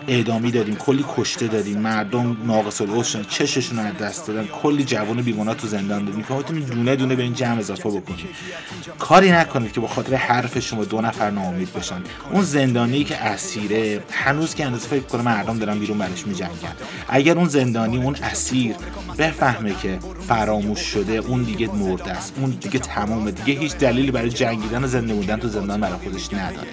اعدامی 0.09 0.50
دادیم 0.50 0.77
کلی 0.77 1.05
کشته 1.17 1.47
دادیم 1.47 1.79
مردم 1.79 2.37
ناقص 2.45 2.81
العضو 2.81 3.03
شدن 3.03 3.25
چششون 3.25 3.79
رو 3.79 3.95
دست 3.95 4.27
دادن 4.27 4.47
کلی 4.47 4.85
جوان 4.85 5.23
بیگناه 5.23 5.55
تو 5.55 5.67
زندان 5.67 6.05
دادیم 6.05 6.23
که 6.23 6.35
بتونید 6.35 6.67
دونه 6.67 6.97
دونه 6.97 7.15
به 7.15 7.23
این 7.23 7.35
جمع 7.35 7.59
اضافه 7.59 7.88
بکنید 7.88 8.27
کاری 8.99 9.33
نکنید 9.33 9.73
که 9.73 9.81
با 9.81 9.88
خاطر 9.88 10.15
حرف 10.15 10.59
شما 10.59 10.85
دو 10.85 11.00
نفر 11.00 11.31
ناامید 11.31 11.73
بشن. 11.73 12.03
اون 12.33 12.43
زندانی 12.43 13.05
که 13.05 13.17
اسیره 13.17 14.03
هنوز 14.11 14.55
که 14.55 14.65
اندازه 14.67 14.88
فکر 14.88 15.03
کنه 15.03 15.23
مردم 15.23 15.59
دارن 15.59 15.79
بیرون 15.79 15.99
برش 15.99 16.27
میجنگن. 16.27 16.53
اگر 17.09 17.38
اون 17.38 17.49
زندانی 17.49 17.97
اون 17.97 18.15
اسیر 18.15 18.75
بفهمه 19.19 19.75
که 19.83 19.99
فراموش 20.29 20.81
شده 20.81 21.12
اون 21.12 21.43
دیگه 21.43 21.69
مرده 21.69 22.12
است 22.12 22.35
اون 22.37 22.50
دیگه 22.50 22.79
تمامه 22.79 23.31
دیگه 23.31 23.61
هیچ 23.61 23.75
دلیلی 23.75 24.11
برای 24.11 24.31
جنگیدن 24.31 24.85
و 24.85 24.87
زنده 24.87 25.15
موندن 25.15 25.37
تو 25.37 25.49
زندان 25.49 25.81
برای 25.81 25.99
خودش 26.05 26.33
نداره. 26.33 26.69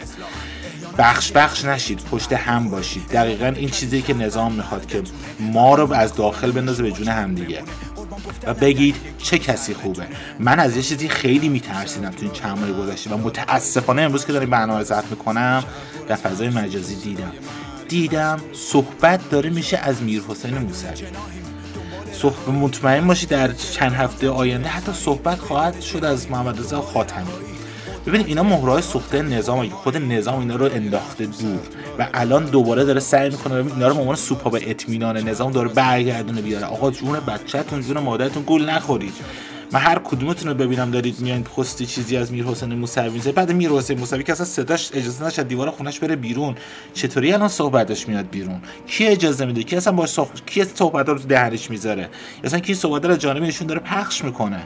بخش 0.97 1.31
بخش 1.31 1.65
نشید 1.65 1.99
پشت 2.11 2.33
هم 2.33 2.69
باشید. 2.69 3.07
دقیقا 3.07 3.45
این 3.45 3.69
چیزی 3.69 4.01
که 4.01 4.13
نظام 4.13 4.51
می‌خواد 4.53 4.85
که 4.85 5.03
ما 5.39 5.75
رو 5.75 5.93
از 5.93 6.15
داخل 6.15 6.51
بندازه 6.51 6.83
به 6.83 6.91
جون 6.91 7.07
همدیگه 7.07 7.63
و 8.43 8.53
بگید 8.53 8.95
چه 9.17 9.37
کسی 9.37 9.73
خوبه. 9.73 10.07
من 10.39 10.59
از 10.59 10.75
یه 10.75 10.81
چیزی 10.81 11.09
خیلی 11.09 11.49
میترسیدم 11.49 12.09
تو 12.09 12.21
این 12.21 12.31
چند 12.31 12.59
ماه 12.59 12.71
گذشته 12.71 13.09
و 13.09 13.17
متاسفانه 13.17 14.01
امروز 14.01 14.25
که 14.25 14.33
داریم 14.33 14.49
برنامه 14.49 14.83
ضبط 14.83 15.05
می‌کنم 15.09 15.63
در 16.07 16.15
فضای 16.15 16.49
مجازی 16.49 16.95
دیدم. 16.95 17.31
دیدم 17.89 18.39
صحبت 18.53 19.29
داره 19.29 19.49
میشه 19.49 19.77
از 19.77 20.01
میر 20.01 20.23
حسین 20.27 20.57
موسوی. 20.57 21.07
صحبت 22.11 22.49
مطمئن 22.49 23.07
باشید 23.07 23.29
در 23.29 23.51
چند 23.51 23.93
هفته 23.93 24.29
آینده 24.29 24.69
حتی 24.69 24.93
صحبت 24.93 25.39
خواهد 25.39 25.81
شد 25.81 26.03
از 26.05 26.31
محمد 26.31 26.59
رضا 26.59 26.81
خاتمی. 26.81 27.54
ببینید 28.07 28.27
اینا 28.27 28.43
مهرهای 28.43 28.81
سوخته 28.81 29.21
نظام 29.21 29.69
خود 29.69 29.97
نظام 29.97 30.39
اینا 30.39 30.55
رو 30.55 30.65
انداخته 30.65 31.25
دور 31.25 31.59
و 31.99 32.07
الان 32.13 32.45
دوباره 32.45 32.83
داره 32.83 32.99
سعی 32.99 33.29
می‌کنه 33.29 33.55
اینا 33.55 33.87
رو 33.87 33.93
به 33.93 33.99
عنوان 33.99 34.15
سوپا 34.15 34.49
به 34.49 34.69
اطمینان 34.69 35.17
نظام 35.17 35.51
داره 35.51 35.69
برگردونه 35.69 36.41
بیاره. 36.41 36.65
آقا 36.65 36.91
جون 36.91 37.19
بچه‌تون 37.19 37.81
جون 37.81 37.99
مادرتون 37.99 38.43
گول 38.43 38.69
نخورید. 38.69 39.13
من 39.71 39.79
هر 39.79 39.99
کدومتون 39.99 40.47
رو 40.49 40.53
ببینم 40.53 40.91
دارید 40.91 41.19
میان 41.19 41.43
پستی 41.43 41.85
چیزی 41.85 42.17
از 42.17 42.31
میر 42.31 42.45
حسین 42.45 42.73
موسوی 42.73 43.09
میزه 43.09 43.31
بعد 43.31 43.51
میر 43.51 43.69
حسین 43.69 43.99
موسوی 43.99 44.23
که 44.23 44.31
اصلا 44.31 44.45
صداش 44.45 44.89
اجازه 44.93 45.25
نشه 45.25 45.43
دیوار 45.43 45.69
خونش 45.71 45.99
بره 45.99 46.15
بیرون. 46.15 46.55
چطوری 46.93 47.33
الان 47.33 47.47
صحبتش 47.47 48.07
میاد 48.07 48.29
بیرون؟ 48.29 48.61
کی 48.87 49.07
اجازه 49.07 49.45
میده؟ 49.45 49.63
کی 49.63 49.75
اصلا 49.75 49.93
باش 49.93 50.09
صح... 50.09 50.27
کی 50.45 50.63
صحبت 50.63 51.09
رو 51.09 51.17
دهنش 51.19 51.69
می‌ذاره؟ 51.69 52.09
اصلا 52.43 52.59
کی 52.59 52.73
صحبت 52.73 53.05
رو 53.05 53.15
جانب 53.15 53.43
ایشون 53.43 53.67
داره 53.67 53.79
پخش 53.79 54.23
می‌کنه؟ 54.23 54.61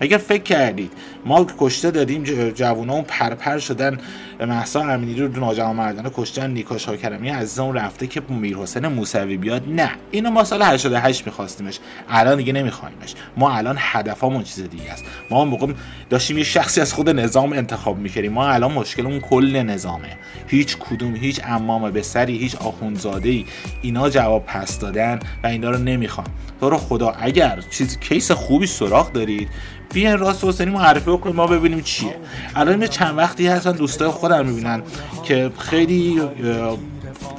اگر 0.00 0.18
فکر 0.18 0.42
کردید 0.42 0.92
ما 1.24 1.46
کشته 1.58 1.90
دادیم 1.90 2.24
ج- 2.24 2.54
جوونامون 2.54 3.04
پرپر 3.04 3.58
شدن 3.58 3.98
محسا 4.46 4.82
امینی 4.82 5.14
رو 5.14 5.40
ناجوان 5.40 5.76
مردانه 5.76 6.10
کشتن 6.14 6.50
نیکا 6.50 6.78
شاکرمی 6.78 7.30
از 7.30 7.58
اون 7.58 7.76
رفته 7.76 8.06
که 8.06 8.22
میر 8.28 8.56
حسین 8.56 8.86
موسوی 8.86 9.36
بیاد. 9.36 9.68
نه 9.68 9.90
اینو 10.10 10.30
ما 10.30 10.44
سال 10.44 10.62
88 10.62 11.26
میخواستیمش. 11.26 11.78
الان 12.08 12.36
دیگه 12.36 12.52
نمیخوایمش 12.52 13.14
ما 13.36 13.52
الان 13.52 13.76
هدفمون 13.78 14.42
چیز 14.42 14.68
دیگه 14.68 14.92
است. 14.92 15.04
ما 15.30 15.38
اون 15.38 15.48
موقع 15.48 15.72
داشتیم 16.10 16.38
یه 16.38 16.44
شخصی 16.44 16.80
از 16.80 16.92
خود 16.92 17.08
نظام 17.08 17.52
انتخاب 17.52 17.98
می‌کردیم. 17.98 18.32
ما 18.32 18.48
الان 18.48 18.72
مشکلمون 18.72 19.20
کل 19.20 19.62
نظامه. 19.62 20.18
هیچ 20.46 20.76
کدوم 20.76 21.16
هیچ 21.16 21.40
امام 21.44 21.90
به 21.90 22.02
سری 22.02 22.38
هیچ 22.38 22.56
آخوندزاده 22.56 23.28
ای 23.28 23.44
اینا 23.82 24.10
جواب 24.10 24.46
پس 24.46 24.78
دادن 24.78 25.18
و 25.44 25.46
اینا 25.46 25.70
رو 25.70 25.78
نمی‌خوان. 25.78 26.26
تو 26.60 26.70
رو 26.70 26.76
خدا 26.78 27.10
اگر 27.10 27.62
چیز 27.70 27.98
کیس 27.98 28.30
خوبی 28.30 28.66
سراغ 28.66 29.12
دارید 29.12 29.48
بیاین 29.92 30.18
راست 30.18 30.44
حسینی 30.44 30.70
معرفی 30.70 31.10
بکنیم 31.10 31.36
ما 31.36 31.46
ببینیم 31.46 31.80
چیه. 31.80 32.16
الان 32.56 32.86
چند 32.86 33.18
وقتی 33.18 33.46
هستن 33.46 33.72
دوستای 33.72 34.08
خودم 34.08 34.46
می‌بینن 34.46 34.82
که 35.24 35.50
خیلی 35.58 36.22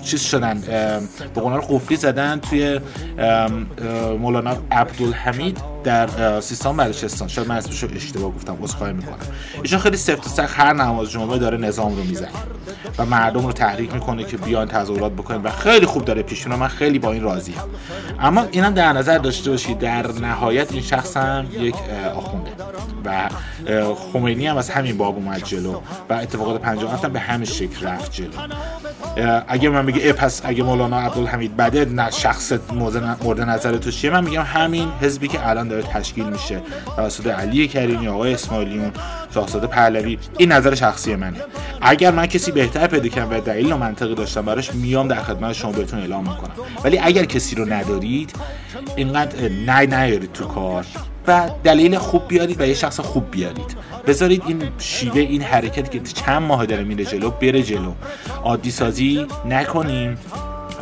چیز 0.04 0.22
شدن 0.22 0.62
به 1.36 1.42
معروف 1.42 1.66
قفلی 1.70 1.98
زدن 1.98 2.40
توی 2.40 2.80
مولانا 4.20 4.58
عبدالحمید 4.72 5.58
در 5.84 6.40
سیستان 6.42 6.78
بلوچستان. 6.78 7.28
شاید 7.28 7.48
من 7.48 7.56
اسمش 7.58 7.84
رو 7.84 7.90
اشتباه 7.96 8.32
گفتم 8.32 8.58
عذرخواهی 8.62 8.94
می‌کنم. 8.94 9.18
ایشون 9.64 9.80
خیلی 9.80 9.98
سفت 9.98 10.26
و 10.26 10.30
سخت 10.30 10.60
هر 10.60 10.74
نماز 10.74 11.12
جمعه 11.12 11.38
داره 11.38 11.58
نظام 11.58 11.96
رو 11.96 12.04
می‌زنه 12.04 12.30
و 12.98 13.06
مردم 13.06 13.46
رو 13.46 13.52
تحریک 13.52 13.94
می‌کنه 13.94 14.24
که 14.24 14.38
بیان 14.38 14.68
تظاهرات 14.68 15.12
بکنن 15.12 15.42
و 15.42 15.50
خیلی 15.50 15.86
خوب 15.86 16.06
داره 16.06 16.22
پیش. 16.22 16.48
من 16.48 16.68
خیلی 16.68 17.00
با 17.00 17.12
این 17.12 17.24
راضیم. 17.24 17.56
اما 18.20 18.46
اینم 18.52 18.74
در 18.74 18.94
نظر 18.94 19.18
داشته 19.18 19.52
باشید. 19.52 19.80
در 19.80 20.12
نهایت 20.12 20.72
این 20.72 20.82
شخص 20.82 21.18
هم 21.18 21.48
یک 21.60 21.76
اه، 21.76 22.14
آخونده 22.14 22.41
و 23.06 23.30
خمینی 24.14 24.48
هم 24.48 24.58
از 24.58 24.70
همین 24.70 24.98
باب 24.98 25.16
اومد 25.16 25.44
جلو 25.44 25.82
و 26.10 26.14
اتفاقات 26.14 26.62
57 26.62 27.06
هم 27.06 27.14
به 27.14 27.20
همین 27.20 27.46
شکل 27.46 27.88
رفت 27.88 28.12
جلو. 28.12 28.30
اگه 29.48 29.70
من 29.70 29.86
بگه 29.86 30.02
اه، 30.08 30.14
پس 30.14 30.42
اگه 30.44 30.64
مولانا 30.64 31.00
عبدالحمید 31.00 31.58
بده 31.58 31.86
نه 31.86 32.12
شخص 32.12 32.54
مورد 33.24 33.42
نظر 33.42 33.78
تو 33.78 33.92
چیه؟ 33.92 34.12
من 34.12 34.24
میگم 34.24 34.42
همین 34.42 34.90
حزبی 35.02 35.28
که 35.28 35.50
الان 35.50 35.68
داره 35.68 35.84
تشکیل 35.84 36.26
میشه 36.26 36.62
توسط 36.96 37.28
علی 37.28 37.68
کریمی 37.68 38.08
آقای 38.08 38.34
اسماعیلیون 38.34 38.92
شاهزاده 39.34 39.68
پهلوی 39.68 40.18
این 40.38 40.52
نظر 40.52 40.76
شخصی 40.76 41.16
منه. 41.16 41.38
اگر 41.82 42.12
من 42.12 42.26
کسی 42.26 42.52
بهتر 42.52 42.88
پیدا 42.88 43.10
کنم 43.10 43.30
و 43.32 43.40
دلیل 43.40 43.72
و 43.72 43.78
منطقی 43.78 44.16
داشتم 44.16 44.42
براش 44.42 44.74
میام 44.74 45.08
در 45.08 45.24
خدمت 45.24 45.54
شما 45.54 45.72
بهتون 45.72 46.00
اعلام 46.00 46.30
می‌کنم. 46.30 46.52
ولی 46.84 47.00
اگر 47.00 47.26
کسی 47.26 47.56
رو 47.56 47.74
ندارید 47.74 48.34
اینقدر 48.96 49.50
نه 49.50 49.86
نیارید 49.86 50.34
تو 50.34 50.46
کار. 50.46 50.86
و 51.28 51.50
دلیل 51.64 51.98
خوب 51.98 52.28
بیارید 52.28 52.62
و 52.62 52.68
یه 52.68 52.74
شخص 52.74 53.00
خوب 53.00 53.32
بیارید. 53.32 53.76
بذارید 54.08 54.44
این 54.48 54.64
شیوه 54.78 55.22
این 55.22 55.42
حرکتی 55.42 56.00
که 56.00 56.14
چند 56.14 56.42
ماه 56.42 56.66
داره 56.66 56.84
میره 56.84 57.06
جلو 57.06 57.30
بره 57.30 57.64
جلو. 57.64 57.94
عادی 58.44 58.72
سازی 58.72 59.28
نکنیم 59.46 60.18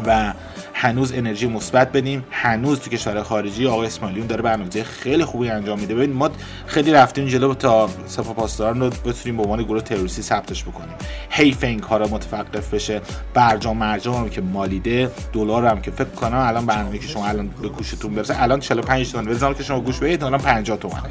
و 0.06 0.34
هنوز 0.82 1.14
انرژی 1.14 1.48
مثبت 1.48 1.92
بدیم. 1.92 2.24
هنوز 2.32 2.80
تو 2.80 2.90
کشور 2.90 3.24
خارجی 3.24 3.68
آقای 3.68 3.88
اسماعیلیون 3.88 4.28
داره 4.28 4.42
برنامه‌ریزی 4.42 4.84
خیلی 4.84 5.26
خوبی 5.26 5.50
انجام 5.50 5.80
میده. 5.80 5.96
ببین 5.96 6.14
ما 6.14 6.30
خیلی 6.66 6.92
رفتیم 6.92 7.26
جلو 7.26 7.54
تا 7.54 7.90
سپاه 8.06 8.34
پاسداران 8.34 8.80
رو 8.80 8.90
بتونیم 8.90 9.38
به 9.38 9.44
عنوان 9.44 9.64
گروه 9.64 9.82
تروریستی 9.82 10.22
ثبتش 10.22 10.64
بکنیم. 10.64 10.94
حیف 11.30 11.64
این 11.64 11.80
کارا 11.80 12.08
متوقف 12.08 12.74
بشه. 12.74 13.02
برجام 13.34 13.78
مرجام 13.78 14.16
هم 14.16 14.30
که 14.30 14.42
مالیده 14.42 15.12
دلار 15.34 15.66
هم 15.66 15.82
که 15.82 15.92
فکر 15.92 16.10
کنم 16.10 16.38
الان 16.38 16.66
برنامه 16.66 16.98
که 16.98 17.08
شما 17.08 17.28
الان 17.28 17.48
به 17.62 17.68
گوشتون 17.68 18.16
برسه 18.16 18.44
الان 18.44 18.60
45 18.60 19.12
تومن 19.12 19.26
بزنم 19.26 19.54
که 19.54 19.64
شما 19.64 19.80
گوش 19.80 20.00
بدید 20.00 20.24
الان 20.24 20.40
50 20.40 20.78
تومنه. 20.78 21.04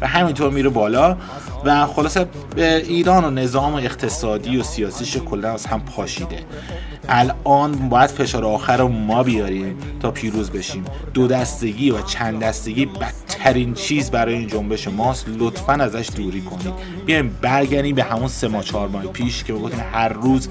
و 0.00 0.06
همینطور 0.06 0.50
میره 0.50 0.68
بالا. 0.68 1.16
و 1.64 1.86
خلاصه 1.86 2.26
ایران 2.56 3.24
و 3.24 3.30
نظام 3.30 3.74
اقتصادی 3.74 4.56
و 4.56 4.62
سیاسیش 4.62 5.16
کلا 5.16 5.52
از 5.52 5.66
هم 5.66 5.80
پاشیده. 5.80 6.38
الان 7.08 7.88
باید 7.88 8.10
فشار 8.10 8.44
آخر 8.44 8.76
رو 8.76 8.88
ما 8.88 9.22
بیاریم 9.22 9.78
تا 10.00 10.10
پیروز 10.10 10.50
بشیم. 10.50 10.84
دو 11.14 11.26
دستگی 11.26 11.90
و 11.90 12.02
چند 12.02 12.42
دستگی 12.42 12.86
بدترین 12.86 13.74
چیز 13.74 14.10
برای 14.10 14.34
این 14.34 14.46
جنبش 14.46 14.88
ماست. 14.88 15.26
لطفا 15.38 15.72
ازش 15.72 16.08
دوری 16.16 16.40
کنید. 16.40 16.74
بیایم 17.06 17.38
برگردیم 17.42 17.94
به 17.94 18.02
همون 18.02 18.28
سه 18.28 18.48
ماه 18.48 18.64
چهار 18.64 18.88
ماه 18.88 19.06
پیش 19.06 19.44
که 19.44 19.52
بگفتیم 19.52 19.80
هر 19.92 20.08
روز 20.08 20.48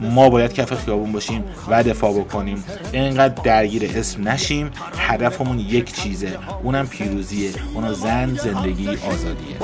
ما 0.00 0.30
باید 0.30 0.52
کف 0.52 0.84
خیابون 0.84 1.12
باشیم 1.12 1.44
و 1.68 1.82
دفاع 1.82 2.12
بکنیم. 2.12 2.64
اینقدر 2.92 3.42
درگیر 3.42 3.90
اسم 3.94 4.28
نشیم. 4.28 4.70
هدفمون 4.98 5.58
یک 5.58 5.92
چیزه. 5.92 6.38
اونم 6.62 6.86
پیروزیه. 6.86 7.50
اونو 7.74 7.92
زن 7.94 8.34
زندگی 8.34 8.88
آزادیه. 8.88 9.56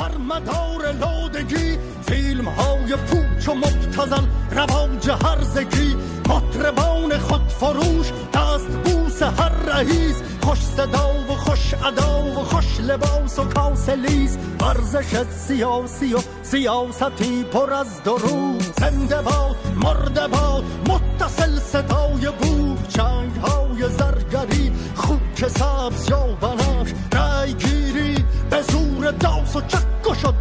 فیلم 2.07 2.49
های 2.49 2.97
پوچ 2.97 3.49
و 3.49 3.55
مبتزل 3.55 4.27
رواج 4.51 5.11
هرزگی 5.25 5.97
مطربان 6.29 7.19
خود 7.19 7.49
فروش 7.49 8.13
دست 8.35 8.67
بوس 8.67 9.23
هر 9.23 9.49
رئیس 9.49 10.23
خوش 10.43 10.59
صدا 10.59 11.15
و 11.31 11.35
خوش 11.35 11.75
ادا 11.75 12.25
و 12.25 12.45
خوش 12.45 12.81
لباس 12.81 13.39
و 13.39 13.45
کاسلیز 13.45 14.39
ورزش 14.61 15.23
سیاسی 15.31 16.15
و 16.15 16.19
سیاستی 16.43 17.45
پر 17.45 17.73
از 17.73 18.03
درو 18.03 18.59
زنده 18.81 19.23
باد 19.23 19.57
مرده 19.77 20.29
باد 20.29 20.65
متصل 20.89 21.59
صدای 21.59 22.29
بود 22.41 22.89
چنگ 22.89 23.37
های 23.37 23.89
زرگری 23.99 24.73
خوک 24.97 25.49
سبز 25.49 26.11
یا 26.11 26.27
بنفش 26.41 26.93
رای 27.13 27.55
گیری 27.55 28.25
به 28.51 28.63
زور 28.63 29.11
داس 29.11 29.57
و 29.57 29.61
چک 29.61 30.11
و 30.11 30.15
شد 30.15 30.35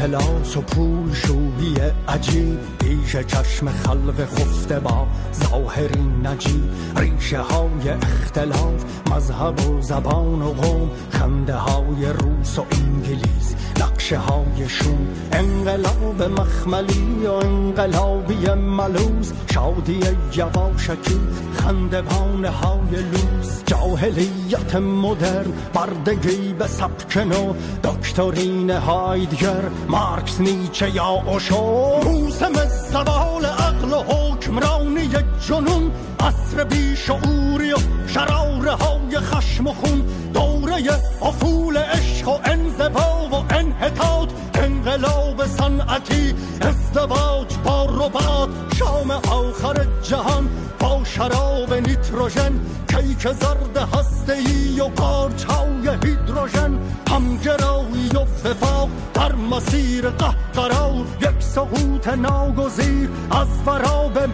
اختلاس 0.00 0.56
و 0.56 0.60
پول 0.60 1.14
شویی 1.14 1.76
عجیب. 2.08 2.58
پیش 2.78 3.16
چشم 3.16 3.68
خلق 3.68 4.24
خفته 4.24 4.80
با 4.80 5.06
ظاهری 5.34 6.02
نجیب. 6.24 6.64
ریشه 6.96 7.40
های 7.40 7.90
اختلاف 8.02 8.84
مذهب 9.10 9.66
و 9.66 9.82
زبان 9.82 10.42
و 10.42 10.52
قوم. 10.52 10.90
خنده 11.10 11.54
های 11.54 12.06
روس 12.06 12.58
و 12.58 12.64
انگلیس 12.72 13.54
نقشه 13.80 14.18
های 14.18 14.68
شوم. 14.68 15.08
انقلاب 15.32 16.22
مخملی 16.22 17.26
و 17.26 17.32
انقلابی 17.32 18.46
ملوز 18.54 19.32
شادی 19.54 20.00
یواشکی 20.36 21.20
خندوانه 21.54 22.50
های 22.50 22.96
لوس. 23.12 23.64
جاهلیت 23.66 24.76
مدرن 24.76 25.52
بردگی 25.74 26.52
به 26.58 26.66
سبک 26.66 27.16
نو 27.16 27.54
دکترین 27.84 28.70
هایدگر. 28.70 29.62
مارکس 29.90 30.40
نیچه 30.40 30.90
یا 30.90 31.08
اوشو 31.08 32.00
موسم 32.04 32.52
زوال 32.92 33.44
عقل 33.44 33.92
و 33.92 34.02
حکمرانی 34.02 35.08
جنون 35.48 35.90
عصر 36.20 36.64
بیشعوری 36.64 37.72
و 37.72 37.76
شراره 38.06 38.70
های 38.70 39.18
خشم 39.18 39.66
و 39.66 39.72
خون 39.72 40.02
دوره 40.34 40.82
افول 41.22 41.76
عشق 41.76 42.28
و 42.28 42.38
انزوا 42.44 43.28
و 43.32 43.54
انحطاط 43.54 44.28
انقلاب 44.80 45.46
صنعتی 45.46 46.34
ازدواج 46.60 47.56
با 47.64 47.84
ربات 47.84 48.48
شام 48.78 49.10
آخر 49.10 49.86
جهان 50.02 50.48
با 50.80 51.04
شراب 51.04 51.74
نیتروژن 51.74 52.60
کیک 52.88 53.32
زرد 53.32 53.88
هسته 53.94 54.32
ای 54.32 54.80
و 54.80 54.84
قارچ 54.84 55.44
های 55.44 55.88
هیدروژن 56.04 56.78
همگرایی 57.10 58.08
و 58.14 58.48
وفاق 58.48 58.88
در 59.14 59.34
مسیر 59.34 60.10
قهقرا 60.10 60.94
یک 61.20 61.40
سقوط 61.42 62.08
ناگزیر 62.08 63.10
از 63.30 63.48
ورا 63.66 64.08
به 64.08 64.26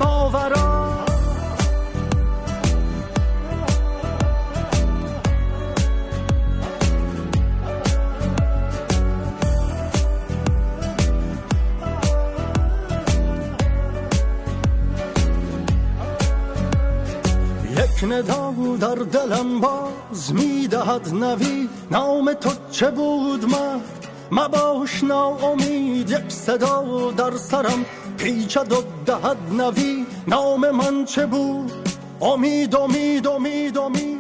یک 18.07 18.13
ندا 18.13 18.55
در 18.81 18.95
دلم 18.95 19.61
باز 19.61 20.35
می‌دهد 20.35 21.15
نوی. 21.15 21.69
نام 21.91 22.33
تو 22.33 22.51
چه 22.71 22.91
بود 22.91 23.45
مرد 23.45 24.07
مباش 24.33 25.05
ناامید 25.05 26.11
یک 26.11 26.29
صدا 26.29 27.13
در 27.17 27.37
سرم 27.37 27.85
پیچد 28.19 28.73
و 28.73 28.83
دهد 29.07 29.37
نوی. 29.53 30.07
نام 30.29 30.71
من 30.71 31.05
چه 31.05 31.27
بود؟ 31.27 31.73
امید 32.21 32.77
امید 32.77 33.27
امید 33.27 33.79
امید 33.79 34.17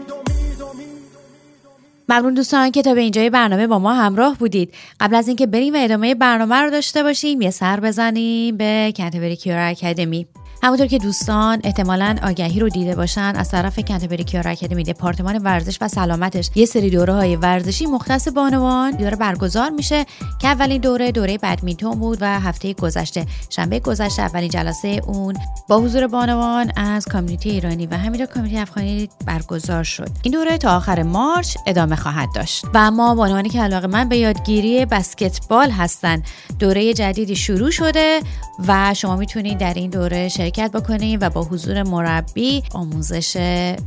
ممنون 2.08 2.34
دوستان 2.34 2.70
که 2.70 2.82
تا 2.82 2.94
به 2.94 3.00
اینجای 3.00 3.30
برنامه 3.30 3.66
با 3.66 3.78
ما 3.78 3.94
همراه 3.94 4.36
بودید. 4.38 4.74
قبل 5.00 5.14
از 5.14 5.28
اینکه 5.28 5.46
بریم 5.46 5.74
و 5.74 5.76
ادامه 5.80 6.14
برنامه 6.14 6.56
رو 6.56 6.70
داشته 6.70 7.02
باشیم. 7.02 7.40
یه 7.40 7.50
سر 7.50 7.80
بزنیم 7.80 8.56
به 8.56 8.92
کنتبری 8.96 9.36
کیور 9.36 9.58
اکادمی 9.58 10.26
همونطور 10.66 10.86
که 10.86 10.98
دوستان 10.98 11.60
احتمالا 11.64 12.16
آگهی 12.22 12.60
رو 12.60 12.68
دیده 12.68 12.94
باشن 12.94 13.32
از 13.36 13.50
طرف 13.50 13.78
کنتبری 13.78 14.24
کیار 14.24 14.48
اکادمی 14.48 14.82
دپارتمان 14.82 15.38
ورزش 15.38 15.78
و 15.80 15.88
سلامتش. 15.88 16.50
یه 16.54 16.66
سری 16.66 16.90
دوره 16.90 17.12
های 17.12 17.36
ورزشی 17.36 17.86
مختص 17.86 18.28
بانوان 18.28 18.90
داره 18.90 19.16
برگزار 19.16 19.70
میشه 19.70 20.04
که 20.38 20.48
اولین 20.48 20.80
دوره 20.80 21.12
دوره 21.12 21.38
بدمینتون 21.38 21.98
بود 21.98 22.18
و 22.20 22.40
هفته 22.40 22.72
گذشته. 22.72 23.26
شنبه 23.50 23.80
گذشته 23.80 24.22
اولین 24.22 24.50
جلسه 24.50 25.00
اون 25.06 25.36
با 25.68 25.78
حضور 25.78 26.06
بانوان 26.06 26.72
از 26.76 27.04
کامیونیتی 27.04 27.50
ایرانی 27.50 27.86
و 27.86 27.94
همینطور 27.94 28.26
کامیونیتی 28.26 28.62
افغانی 28.62 29.08
برگزار 29.26 29.84
شد. 29.84 30.10
این 30.22 30.34
دوره 30.34 30.58
تا 30.58 30.76
آخر 30.76 31.02
مارچ 31.02 31.56
ادامه 31.66 31.96
خواهد 31.96 32.28
داشت. 32.34 32.64
و 32.74 32.78
اما 32.78 33.14
بانوانی 33.14 33.48
که 33.48 33.60
علاقه 33.60 33.86
من 33.86 34.08
به 34.08 34.16
یادگیری 34.16 34.86
بسکتبال 34.86 35.70
هستن 35.70 36.22
دوره 36.58 36.94
جدیدی 36.94 37.36
شروع 37.36 37.70
شده 37.70 38.20
و 38.68 38.94
شما 38.94 39.16
می‌تونید 39.16 39.58
در 39.58 39.74
این 39.74 39.90
دوره 39.90 40.28
شرکت 40.28 40.55
بکنید 40.56 41.22
و 41.22 41.30
با 41.30 41.42
حضور 41.42 41.82
مربی 41.82 42.62
آموزش 42.72 43.36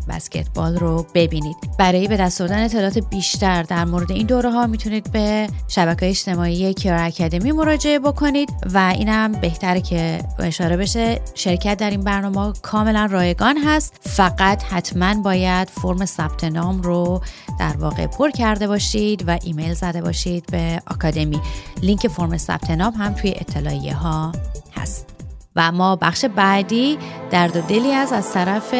بسکتبال 0.09 0.77
رو 0.77 1.05
ببینید. 1.13 1.55
برای 1.77 2.07
به 2.07 2.17
دست 2.17 2.41
آوردن 2.41 2.63
اطلاعات 2.63 2.97
بیشتر 2.97 3.63
در 3.63 3.85
مورد 3.85 4.11
این 4.11 4.27
دوره 4.27 4.51
ها 4.51 4.67
می‌تونید 4.67 5.11
به 5.11 5.47
شبکه 5.67 6.09
اجتماعی 6.09 6.73
کیار 6.73 6.99
اکادمی 6.99 7.51
مراجعه 7.51 7.99
بکنید 7.99 8.49
و 8.73 8.93
اینم 8.97 9.31
بهتره 9.31 9.81
که 9.81 10.23
اشاره 10.39 10.77
بشه 10.77 11.21
شرکت 11.35 11.77
در 11.77 11.89
این 11.89 12.01
برنامه 12.01 12.53
کاملا 12.61 13.07
رایگان 13.11 13.57
هست. 13.57 13.93
فقط 14.01 14.63
حتما 14.63 15.21
باید 15.21 15.69
فرم 15.69 16.05
ثبت 16.05 16.43
نام 16.43 16.81
رو 16.81 17.21
در 17.59 17.77
واقع 17.77 18.07
پر 18.07 18.31
کرده 18.31 18.67
باشید 18.67 19.23
و 19.27 19.37
ایمیل 19.43 19.73
زده 19.73 20.01
باشید 20.01 20.45
به 20.51 20.81
آکادمی. 20.87 21.39
لینک 21.81 22.07
فرم 22.07 22.37
ثبت 22.37 22.71
نام 22.71 22.93
هم 22.93 23.13
توی 23.13 23.33
اطلاعیه 23.37 23.93
ها 23.93 24.31
هست. 24.75 25.18
و 25.55 25.71
ما 25.71 25.95
بخش 25.95 26.25
بعدی 26.25 26.97
درد 27.31 27.57
و 27.57 27.61
دلی 27.61 27.91
از 27.91 28.13
از 28.13 28.33
طرف 28.33 28.73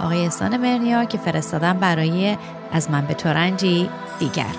آقای 0.00 0.24
احسان 0.24 0.56
مرنیا 0.56 1.04
که 1.04 1.18
فرستادن 1.18 1.78
برای 1.78 2.38
از 2.72 2.90
من 2.90 3.06
به 3.06 3.14
تورنجی 3.14 3.90
دیگر. 4.18 4.54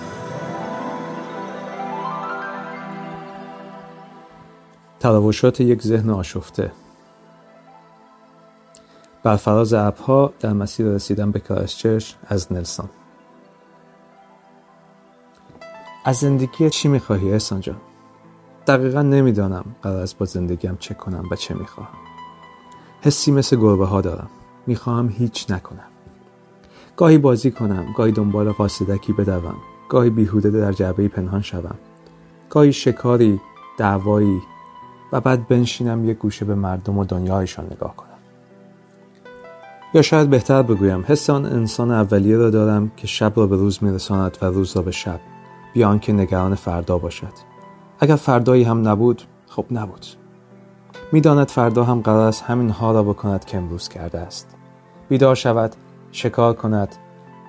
تراوشات 5.00 5.60
یک 5.60 5.82
ذهن 5.82 6.10
آشفته. 6.10 6.72
بر 9.22 9.36
فراز 9.36 9.72
ابرها 9.72 10.32
در 10.40 10.52
مسیر 10.52 10.86
رسیدن 10.86 11.30
به 11.30 11.40
کرایستچرچ 11.40 12.12
از 12.28 12.52
نلسون 12.52 12.88
از 16.04 16.16
زندگی 16.16 16.70
چی 16.70 16.88
می‌خواهی 16.88 17.32
احسان 17.32 17.60
جان؟ 17.60 17.76
دقیقا 18.68 19.02
نمی‌دانم 19.02 19.64
قرار 19.82 20.02
است 20.02 20.18
با 20.18 20.26
زندگیم 20.26 20.76
چه 20.80 20.94
کنم 20.94 21.24
و 21.30 21.36
چه 21.36 21.54
می‌خواهم. 21.54 21.98
حسی 23.00 23.32
مثل 23.32 23.56
گربه 23.56 23.86
ها 23.86 24.00
دارم. 24.00 24.28
می‌خواهم 24.66 25.08
هیچ 25.08 25.50
نکنم. 25.50 25.88
گاهی 26.96 27.18
بازی 27.18 27.50
کنم 27.50 27.86
گاهی 27.96 28.12
دنبال 28.12 28.52
قاصدکی 28.52 29.12
بدوم 29.12 29.54
گاهی 29.88 30.10
بیهوده 30.10 30.50
در 30.50 30.72
جعبه 30.72 31.08
پنهان 31.08 31.42
شوم. 31.42 31.74
گاهی 32.50 32.72
شکاری 32.72 33.40
دعوایی 33.78 34.42
و 35.12 35.20
بعد 35.20 35.48
بنشینم 35.48 36.10
یک 36.10 36.18
گوشه 36.18 36.44
به 36.44 36.54
مردم 36.54 36.98
و 36.98 37.04
دنیایشان 37.04 37.64
نگاه 37.64 37.96
کنم. 37.96 38.08
یا 39.94 40.02
شاید 40.02 40.30
بهتر 40.30 40.62
بگویم 40.62 41.04
حس 41.06 41.30
آن 41.30 41.46
انسان 41.46 41.90
اولیه 41.90 42.36
را 42.36 42.50
دارم 42.50 42.92
که 42.96 43.06
شب 43.06 43.32
را 43.36 43.46
به 43.46 43.56
روز 43.56 43.82
میرساند 43.82 44.38
و 44.42 44.46
روز 44.46 44.76
را 44.76 44.82
به 44.82 44.90
شب 44.90 45.20
بیان 45.74 45.98
که 45.98 46.12
نگران 46.12 46.54
فردا 46.54 46.98
باشد. 46.98 47.47
اگر 48.00 48.16
فردایی 48.16 48.64
هم 48.64 48.88
نبود 48.88 49.22
خب 49.46 49.64
نبود. 49.70 50.06
می‌داند 51.12 51.48
فردا 51.48 51.84
هم 51.84 52.00
قرار 52.00 52.28
است 52.28 52.42
همین 52.42 52.70
ها 52.70 52.92
را 52.92 53.02
بکند 53.02 53.44
که 53.44 53.56
امروز 53.56 53.88
کرده 53.88 54.18
است. 54.18 54.56
بیدار 55.08 55.34
شود 55.34 55.76
شکار 56.12 56.54
کند 56.54 56.96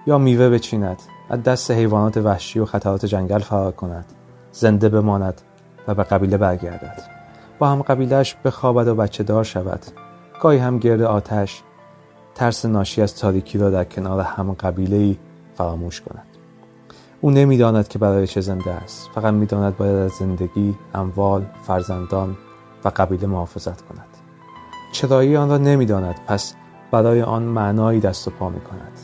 یا 0.07 0.17
میوه 0.17 0.49
بچیند 0.49 1.01
از 1.29 1.43
دست 1.43 1.71
حیوانات 1.71 2.17
وحشی 2.17 2.59
و 2.59 2.65
خطرات 2.65 3.05
جنگل 3.05 3.39
فرار 3.39 3.71
کند 3.71 4.05
زنده 4.51 4.89
بماند 4.89 5.41
و 5.87 5.95
به 5.95 6.03
قبیله 6.03 6.37
برگردد. 6.37 7.01
با 7.59 7.69
هم 7.69 7.81
قبیلش 7.81 8.35
بخوابد 8.45 8.87
و 8.87 8.95
بچه 8.95 9.23
دار 9.23 9.43
شود. 9.43 9.85
گاهی 10.41 10.57
هم 10.57 10.79
گرد 10.79 11.01
آتش 11.01 11.61
ترس 12.35 12.65
ناشی 12.65 13.01
از 13.01 13.15
تاریکی 13.15 13.57
را 13.57 13.69
در 13.69 13.83
کنار 13.83 14.21
هم 14.21 14.53
قبیله 14.53 15.17
فراموش 15.55 16.01
کند. 16.01 16.28
او 17.21 17.31
نمی‌داند 17.31 17.87
که 17.87 17.99
برای 17.99 18.27
چه 18.27 18.41
زنده 18.41 18.71
است. 18.71 19.09
فقط 19.15 19.33
می‌داند 19.33 19.77
باید 19.77 19.95
از 19.95 20.11
زندگی 20.11 20.75
اموال 20.93 21.45
فرزندان 21.63 22.37
و 22.85 22.91
قبیله 22.95 23.27
محافظت 23.27 23.81
کند. 23.81 24.07
چرایی 24.91 25.37
آن 25.37 25.49
را 25.49 25.57
نمی‌داند 25.57 26.15
پس 26.27 26.55
برای 26.91 27.21
آن 27.21 27.43
معنایی 27.43 27.99
دست 27.99 28.27
و 28.27 28.31
پا 28.31 28.49
می 28.49 28.61
کند 28.61 28.99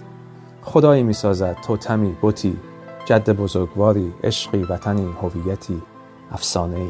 خدایی 0.64 1.04
می 1.04 1.14
سازد 1.14 1.58
توتمی 1.68 2.18
بوتی 2.22 2.58
جد 3.06 3.30
بزرگواری 3.30 4.14
عشقی 4.24 4.64
وطنی 4.64 5.16
هویتی 5.22 5.82
افسانه 6.32 6.76
ای 6.76 6.90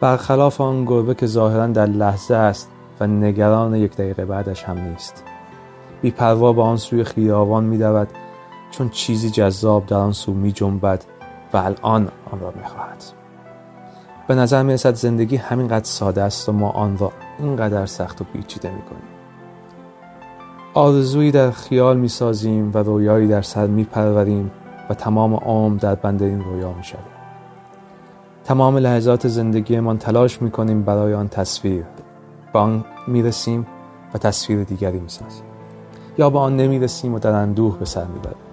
برخلاف 0.00 0.60
آن 0.60 0.84
گربه 0.84 1.14
که 1.14 1.26
ظاهرا 1.26 1.66
در 1.66 1.86
لحظه 1.86 2.34
است 2.34 2.70
و 3.00 3.06
نگران 3.06 3.74
یک 3.74 3.96
دقیقه 3.96 4.24
بعدش 4.24 4.64
هم 4.64 4.78
نیست. 4.78 5.24
بیپروا 6.02 6.52
به 6.52 6.62
آن 6.62 6.76
سوی 6.76 7.04
خیابان 7.04 7.64
می 7.64 7.78
دود 7.78 8.08
چون 8.70 8.88
چیزی 8.88 9.30
جذاب 9.30 9.86
در 9.86 9.96
آن 9.96 10.12
سو 10.12 10.32
می 10.32 10.52
جنبد 10.52 11.04
و 11.52 11.56
الان 11.56 12.08
آن 12.32 12.40
را 12.40 12.52
می 12.56 12.64
خواهد. 12.64 13.04
به 14.28 14.34
نظر 14.34 14.62
می 14.62 14.72
رسد 14.72 14.94
زندگی 14.94 15.36
همینقدر 15.36 15.84
ساده 15.84 16.22
است 16.22 16.48
و 16.48 16.52
ما 16.52 16.70
آن 16.70 16.98
را 16.98 17.12
اینقدر 17.38 17.86
سخت 17.86 18.20
و 18.20 18.24
پیچیده 18.24 18.70
می 18.70 18.82
کنیم. 18.82 19.02
آرزویی 20.74 21.30
در 21.30 21.50
خیال 21.50 21.96
می 21.96 22.08
سازیم 22.08 22.70
و 22.74 22.78
رویایی 22.78 23.28
در 23.28 23.42
سر 23.42 23.66
می 23.66 23.84
پروریم 23.84 24.50
و 24.90 24.94
تمام 24.94 25.34
عمر 25.34 25.78
در 25.78 25.94
بند 25.94 26.22
این 26.22 26.44
رویا 26.44 26.72
می 26.72 26.84
شدیم. 26.84 27.02
تمام 28.44 28.76
لحظات 28.76 29.28
زندگیمان 29.28 29.98
تلاش 29.98 30.42
می 30.42 30.50
کنیم 30.50 30.82
برای 30.82 31.14
آن 31.14 31.28
تصویر. 31.28 31.84
به 32.52 32.58
آن 32.58 32.84
می 33.06 33.22
رسیم 33.22 33.66
و 34.14 34.18
تصویر 34.18 34.64
دیگری 34.64 35.00
می 35.00 35.08
سازیم. 35.08 35.44
یا 36.18 36.30
به 36.30 36.38
آن 36.38 36.56
نمی 36.56 36.78
رسیم 36.78 37.14
و 37.14 37.18
در 37.18 37.32
اندوه 37.32 37.78
به 37.78 37.84
سر 37.84 38.04
می 38.04 38.18
بریم 38.18 38.47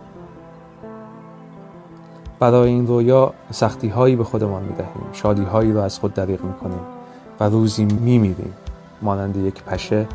برای 2.39 2.69
این 2.69 2.87
رویا 2.87 3.33
سختی 3.51 3.87
هایی 3.87 4.15
به 4.15 4.23
خودمان 4.23 4.63
می 4.63 4.73
دهیم 4.73 5.09
شادی 5.13 5.43
هایی 5.43 5.73
را 5.73 5.85
از 5.85 5.99
خود 5.99 6.13
دریغ 6.13 6.43
می 6.43 6.53
کنیم 6.53 6.79
و 7.39 7.43
روزی 7.43 7.85
می 7.85 8.17
میریم 8.17 8.53
مانند 9.01 9.37
یک 9.37 9.63
پشه 9.63 10.07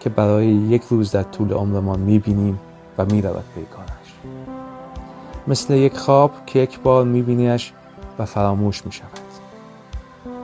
که 0.00 0.10
برای 0.10 0.46
یک 0.46 0.82
روز 0.90 1.10
در 1.10 1.22
طول 1.22 1.52
عمرمان 1.52 2.00
می 2.00 2.18
بینیم 2.18 2.58
و 2.98 3.04
می 3.04 3.22
رود 3.22 3.44
پیکانش. 3.54 3.90
مثل 5.48 5.74
یک 5.74 5.96
خواب 5.96 6.30
که 6.46 6.58
یک 6.58 6.80
بار 6.80 7.04
می 7.04 7.22
بینیش 7.22 7.72
و 8.18 8.24
فراموش 8.24 8.86
می 8.86 8.92
شود 8.92 9.10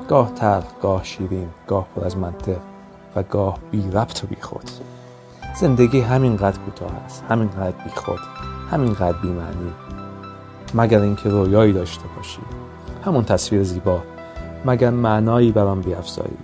گاه 0.08 0.34
تلخ 0.34 0.64
گاه 0.82 1.04
شیرین 1.04 1.48
گاه 1.66 1.86
پر 1.96 2.04
از 2.04 2.16
منطق 2.16 2.60
و 3.16 3.22
گاه 3.22 3.58
بی 3.70 3.90
ربط 3.92 4.24
و 4.24 4.26
بی 4.26 4.36
خود. 4.40 4.70
زندگی 5.60 6.00
همینقدر 6.00 6.58
کوتاه 6.58 6.92
است 7.04 7.24
همینقدر 7.28 7.84
بی 7.84 7.90
خود 7.90 8.20
همینقدر 8.70 9.18
بی 9.18 9.28
معنی 9.28 9.72
مگر 10.74 11.00
اینکه 11.00 11.28
رویایی 11.28 11.72
داشته 11.72 12.04
باشی. 12.16 12.40
همون 13.04 13.24
تصویر 13.24 13.62
زیبا. 13.62 14.02
مگر 14.64 14.90
معنایی 14.90 15.52
بر 15.52 15.64
آن 15.64 15.80
بیافزایی. 15.80 16.36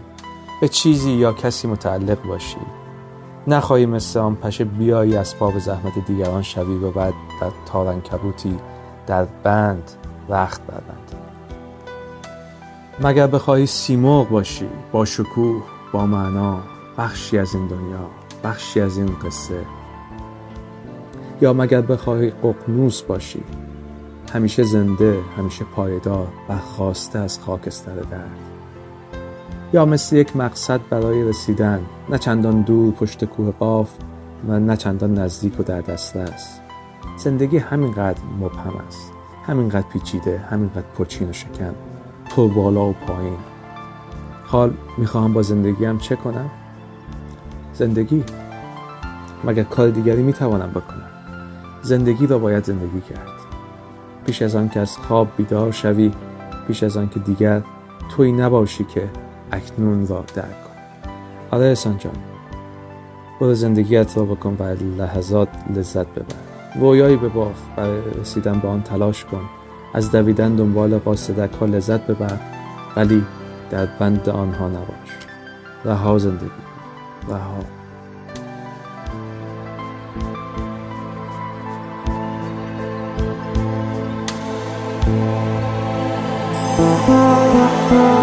به 0.60 0.68
چیزی 0.68 1.12
یا 1.12 1.32
کسی 1.32 1.68
متعلق 1.68 2.22
باشی. 2.22 2.58
نخواهی 3.46 3.86
مثل 3.86 4.18
آن 4.18 4.34
پشه 4.36 4.64
بیایی 4.64 5.16
اسباب 5.16 5.58
زحمت 5.58 6.06
دیگران 6.06 6.42
شوی 6.42 6.74
و 6.74 6.90
بعد 6.90 7.14
در 7.40 7.50
تارنکبوتی 7.66 8.56
در 9.06 9.24
بند 9.24 9.90
رخت 10.28 10.66
بربندی 10.66 11.16
مگر 13.00 13.26
بخواهی 13.26 13.66
سیمرغ 13.66 14.28
باشی. 14.28 14.68
با 14.92 15.04
شکوه 15.04 15.62
با 15.92 16.06
معنا. 16.06 16.58
بخشی 16.98 17.38
از 17.38 17.54
این 17.54 17.66
دنیا 17.66 18.10
بخشی 18.44 18.80
از 18.80 18.98
این 18.98 19.16
قصه. 19.24 19.60
یا 21.40 21.52
مگر 21.52 21.80
بخواهی 21.80 22.30
ققنوس 22.30 23.02
باشی. 23.02 23.42
همیشه 24.30 24.62
زنده 24.62 25.18
همیشه 25.38 25.64
پایدار 25.64 26.28
برخواسته 26.48 27.18
از 27.18 27.40
خاکستر 27.40 27.94
درد. 27.94 28.38
یا 29.72 29.84
مثل 29.84 30.16
یک 30.16 30.36
مقصد 30.36 30.80
برای 30.90 31.28
رسیدن 31.28 31.80
نه 32.10 32.18
چندان 32.18 32.62
دور 32.62 32.92
پشت 32.92 33.24
کوه 33.24 33.50
قاف 33.50 33.90
و 34.48 34.58
نه 34.58 34.76
چندان 34.76 35.18
نزدیک 35.18 35.60
و 35.60 35.62
در 35.62 35.80
دسترس 35.80 36.60
زندگی 37.16 37.58
همینقدر 37.58 38.20
مبهم 38.40 38.76
است 38.86 39.12
همینقدر 39.46 39.86
پیچیده 39.92 40.38
همینقدر 40.38 40.86
پرچین 40.98 41.30
و 41.30 41.32
شکن 41.32 41.74
پر 42.30 42.48
بالا 42.48 42.84
و 42.84 42.92
پایین. 42.92 43.36
حال 44.44 44.74
می‌خواهم 44.98 45.32
با 45.32 45.42
زندگیم 45.42 45.98
چه 45.98 46.16
کنم؟ 46.16 46.50
زندگی. 47.74 48.24
مگر 49.44 49.62
کار 49.62 49.90
دیگری 49.90 50.22
می‌توانم 50.22 50.70
بکنم؟ 50.70 51.10
زندگی 51.82 52.26
را 52.26 52.38
باید 52.38 52.64
زندگی 52.64 53.00
کرد. 53.00 53.27
پیش 54.28 54.42
از 54.42 54.56
آن 54.56 54.68
که 54.68 54.80
از 54.80 54.96
خواب 54.96 55.28
بیدار 55.36 55.72
شوی 55.72 56.12
پیش 56.66 56.82
از 56.82 56.96
آن 56.96 57.08
که 57.08 57.20
دیگر 57.20 57.62
توی 58.10 58.32
نباشی 58.32 58.84
که 58.84 59.08
اکنون 59.52 60.06
را 60.06 60.24
درک 60.34 60.64
کن. 60.64 60.72
آره 61.50 61.66
احسان 61.66 61.98
جان 61.98 62.12
برو 63.40 63.54
زندگیت 63.54 64.16
را 64.16 64.24
بکن 64.24 64.56
و 64.58 64.62
لحظات 64.98 65.48
لذت 65.76 66.06
ببر. 66.06 66.34
رویایی 66.80 67.16
بباف 67.16 67.56
برای 67.76 68.00
رسیدن 68.20 68.58
به 68.58 68.68
آن 68.68 68.82
تلاش 68.82 69.24
کن. 69.24 69.42
از 69.94 70.12
دویدن 70.12 70.56
دنبال 70.56 70.98
قاصدک 70.98 71.54
ها 71.60 71.66
لذت 71.66 72.06
ببر 72.06 72.38
ولی 72.96 73.24
در 73.70 73.86
بند 73.86 74.28
آنها 74.28 74.68
نباش. 74.68 75.18
رها 75.84 76.18
زندگی 76.18 76.50
رها. 77.28 77.77
Thank 87.08 87.92
you. 87.92 88.17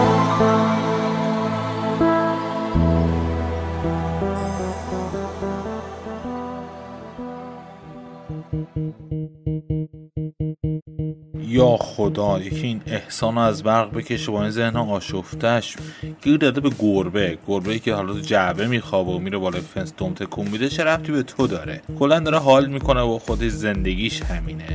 یا 11.55 11.77
خدا 11.77 12.39
یکی 12.39 12.67
این 12.67 12.81
احسان 12.87 13.37
از 13.37 13.63
برق 13.63 13.91
بکشه 13.91 14.31
با 14.31 14.41
این 14.41 14.51
ذهن 14.51 14.75
آشفتش 14.75 15.75
گیر 16.21 16.37
داده 16.37 16.61
به 16.61 16.69
گربه. 16.79 17.37
گربه 17.47 17.71
ای 17.71 17.79
که 17.79 17.93
حالا 17.93 18.13
تو 18.13 18.19
جعبه 18.19 18.67
میخوابه 18.67 19.11
و 19.11 19.19
میره 19.19 19.37
بالای 19.37 19.61
فنس 19.61 19.93
دم 19.97 20.13
تکون 20.13 20.47
میده 20.47 20.69
چه 20.69 20.83
ربطی 20.83 21.11
به 21.11 21.23
تو 21.23 21.47
داره؟ 21.47 21.81
کلا 21.99 22.19
داره 22.19 22.37
حال 22.39 22.67
می‌کنه 22.67 23.01
و 23.01 23.19
خودش 23.19 23.51
زندگیش 23.51 24.21
همینه. 24.21 24.65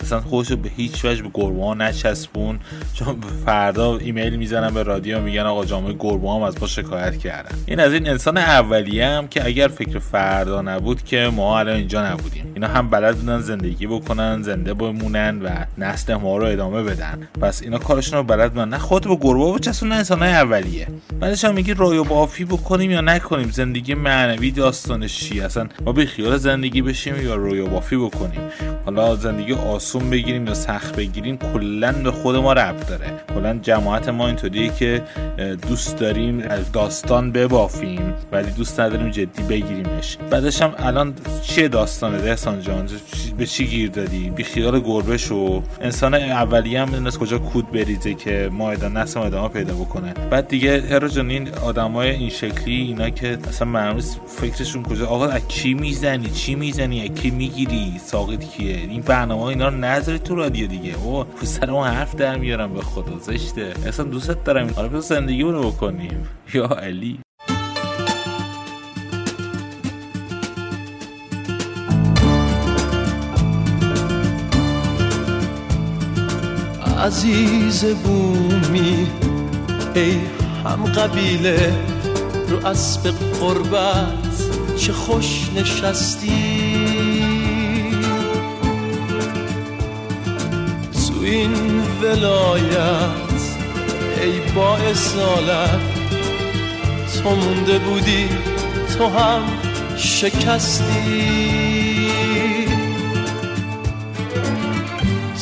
اصلا 0.00 0.20
خودشو 0.20 0.56
به 0.56 0.68
هیچ 0.76 1.04
وجه 1.04 1.22
به 1.22 1.30
گربه 1.34 1.62
ها 1.62 1.74
نچسبون. 1.74 2.60
چون 2.94 3.16
فردا 3.46 3.96
ایمیل 3.96 4.36
می‌زنن 4.36 4.74
به 4.74 4.82
رادیو 4.82 5.20
میگن 5.20 5.42
آقا 5.42 5.64
جامعه 5.64 5.94
گربه 5.98 6.30
هم 6.30 6.42
از 6.42 6.60
ما 6.60 6.66
شکایت 6.66 7.18
کردن. 7.18 7.58
این 7.66 7.80
از 7.80 7.92
این 7.92 8.08
انسان 8.08 8.36
اولیه 8.36 9.06
هم 9.06 9.28
که 9.28 9.46
اگر 9.46 9.68
فکر 9.68 9.98
فردا 9.98 10.62
نبود 10.62 11.04
که 11.04 11.30
ما 11.36 11.58
الان 11.58 11.76
اینجا 11.76 12.06
نبودیم. 12.06 12.52
اینا 12.54 12.68
هم 12.68 12.90
بلد 12.90 13.16
بودن 13.16 13.40
زندگی 13.40 13.86
بکنن 13.86 14.42
زنده 14.42 14.74
بمونن 14.74 15.42
و 15.42 15.48
نسل 15.78 16.14
ما 16.14 16.29
رو 16.38 16.46
ادامه 16.46 16.82
بدن. 16.82 17.28
پس 17.42 17.62
اینا 17.62 17.78
کارشون 17.78 18.18
رو 18.18 18.24
بلد 18.24 18.58
نه 18.58 18.78
خود 18.78 19.08
به 19.08 19.16
گربه 19.20 19.52
بچسون 19.52 19.88
نه 19.88 19.94
انسانای 19.94 20.32
اولیه. 20.32 20.86
بعدش 21.20 21.44
هم 21.44 21.54
میگی 21.54 21.74
رویا 21.74 22.02
بافی 22.02 22.44
بکنیم 22.44 22.90
یا 22.90 23.00
نکنیم؟ 23.00 23.50
زندگی 23.50 23.94
معنوی 23.94 24.50
داستانش 24.50 25.18
چی؟ 25.18 25.40
اصلا 25.40 25.68
ما 25.84 25.92
به 25.92 26.06
خیال 26.06 26.36
زندگی 26.36 26.82
بشیم 26.82 27.22
یا 27.24 27.34
رویا 27.34 27.66
بافی 27.66 27.96
بکنیم؟ 27.96 28.40
حالا 28.84 29.16
زندگی 29.16 29.52
آسون 29.52 30.10
بگیریم 30.10 30.46
یا 30.46 30.54
سخت 30.54 30.96
بگیریم 30.96 31.36
کلا 31.36 31.92
به 31.92 32.10
خود 32.10 32.36
ما 32.36 32.52
ربط 32.52 32.88
داره. 32.88 33.06
کلا 33.34 33.58
جماعت 33.62 34.08
ما 34.08 34.26
اینطوریه 34.26 34.72
که 34.74 35.02
دوست 35.68 35.96
داریم 35.96 36.42
از 36.48 36.72
داستان 36.72 37.32
ببافیم 37.32 38.14
ولی 38.32 38.50
دوست 38.50 38.80
نداریم 38.80 39.10
جدی 39.10 39.42
بگیریمش. 39.42 40.16
بعدش 40.30 40.62
هم 40.62 40.74
الان 40.78 41.14
چیه 41.42 41.68
داستانه 41.68 42.18
احسان 42.22 42.60
جان 42.60 42.88
به 43.38 43.46
چی 43.46 43.66
گیر 43.66 43.90
دادی؟ 43.90 44.30
بی 44.30 44.44
خیال 44.44 44.80
گربه 44.80 45.16
شو 45.16 45.62
انسان 45.80 46.14
اولیه 46.22 46.80
هم 46.80 47.06
از 47.06 47.18
کجا 47.18 47.38
کود 47.38 47.70
بریزه 47.70 48.14
که 48.14 48.50
ما 48.52 48.70
ادامه 48.70 49.00
نسل 49.00 49.20
ادامه 49.20 49.48
پیدا 49.48 49.74
بکنه. 49.74 50.14
بعد 50.30 50.48
دیگه 50.48 50.82
هر 50.90 51.08
جان 51.08 51.30
این 51.30 51.48
آدمای 51.48 52.10
این 52.10 52.30
شکلی 52.30 52.74
اینا 52.74 53.10
که 53.10 53.38
اصلا 53.48 53.68
معلوم 53.68 54.00
فکرشون 54.26 54.82
کجا 54.82 55.06
آقا 55.06 55.26
از 55.26 55.48
کی 55.48 55.74
می‌زنی؟ 55.74 56.30
چی 56.30 56.54
می‌زنی؟ 56.54 57.08
از 57.08 57.14
کی 57.14 57.30
می‌گیری؟ 57.30 57.98
ساقط 57.98 58.44
کیه؟ 58.44 58.76
این 58.76 59.00
برنامه 59.00 59.42
اینا 59.42 59.68
رو 59.68 59.76
نذاری 59.76 60.18
تو 60.18 60.34
رادیو 60.34 60.66
دیگه. 60.66 60.94
او 61.04 61.24
سر 61.42 61.70
اون 61.70 61.86
حرف 61.86 62.14
در 62.14 62.36
میارم 62.36 62.74
به 62.74 62.80
خدا 62.80 63.18
زشته. 63.18 63.72
اصلا 63.86 64.06
دوستت 64.06 64.44
دارم. 64.44 64.66
بس 64.66 65.08
زندگی 65.08 65.42
رو 65.42 65.70
بکنیم. 65.70 66.28
یا 66.54 66.66
علی. 66.66 67.18
عزیز 77.00 77.84
بومی 77.84 79.06
ای 79.94 80.18
هم 80.64 80.84
قبیله 80.84 81.72
رو 82.48 82.66
اسب 82.66 83.14
قربت 83.40 84.76
چه 84.76 84.92
خوش 84.92 85.48
نشستی. 85.56 86.30
تو 90.92 91.20
این 91.22 91.82
ولایت 92.02 93.40
ای 94.22 94.52
با 94.54 94.76
اصالت 94.76 95.80
تو 97.22 97.30
مونده 97.30 97.78
بودی 97.78 98.28
تو 98.98 99.06
هم 99.06 99.42
شکستی. 99.96 101.40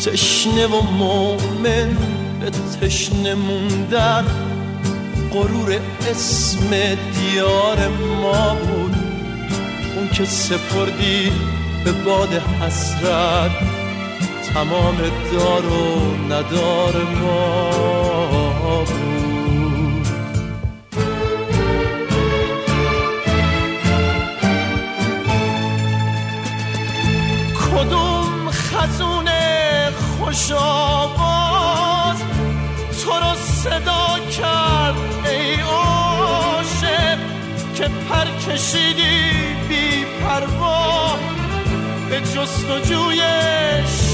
تشنه 0.05 0.67
و 0.67 0.81
مومن 0.81 1.97
به 2.41 2.51
تشنه 2.81 3.35
موندن 3.35 4.25
غرور 5.33 5.81
اسم 6.11 6.71
دیار 6.71 7.89
ما 8.23 8.55
بود. 8.55 8.97
اون 9.97 10.09
که 10.09 10.25
سپردی 10.25 11.33
به 11.85 11.93
باد 11.93 12.33
حسرت 12.33 13.51
تمام 14.55 14.97
دار 15.33 15.67
و 15.67 16.17
ندار 16.33 16.95
ما 17.23 18.85
بود. 18.85 19.18
خوش 30.29 30.53
آواز 30.53 32.17
تو 33.05 33.11
رو 33.11 33.35
صدا 33.35 34.19
کرد 34.39 34.97
ای 35.25 35.61
عاشق 35.61 37.19
که 37.75 37.85
پر 37.85 38.27
کشیدی 38.47 39.33
بی 39.69 40.05
پروا 40.05 41.17
به 42.11 42.21
جستجوی 42.21 43.21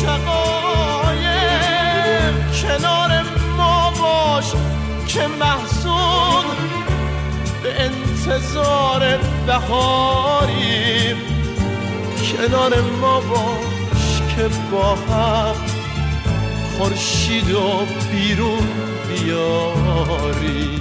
شقایق 0.01 1.15
کنار 2.63 3.25
ما 3.57 3.91
باش 3.91 4.53
که 5.09 5.27
محسود 5.27 6.45
به 7.63 7.83
انتظار 7.83 9.19
بهاریم. 9.47 11.17
کنار 12.33 12.81
ما 13.01 13.21
باش 13.21 14.23
که 14.37 14.49
با 14.71 14.95
هم 14.95 15.74
خورشید 16.79 17.51
و 17.51 17.87
بیرون 18.13 18.67
بیاریم 19.09 20.81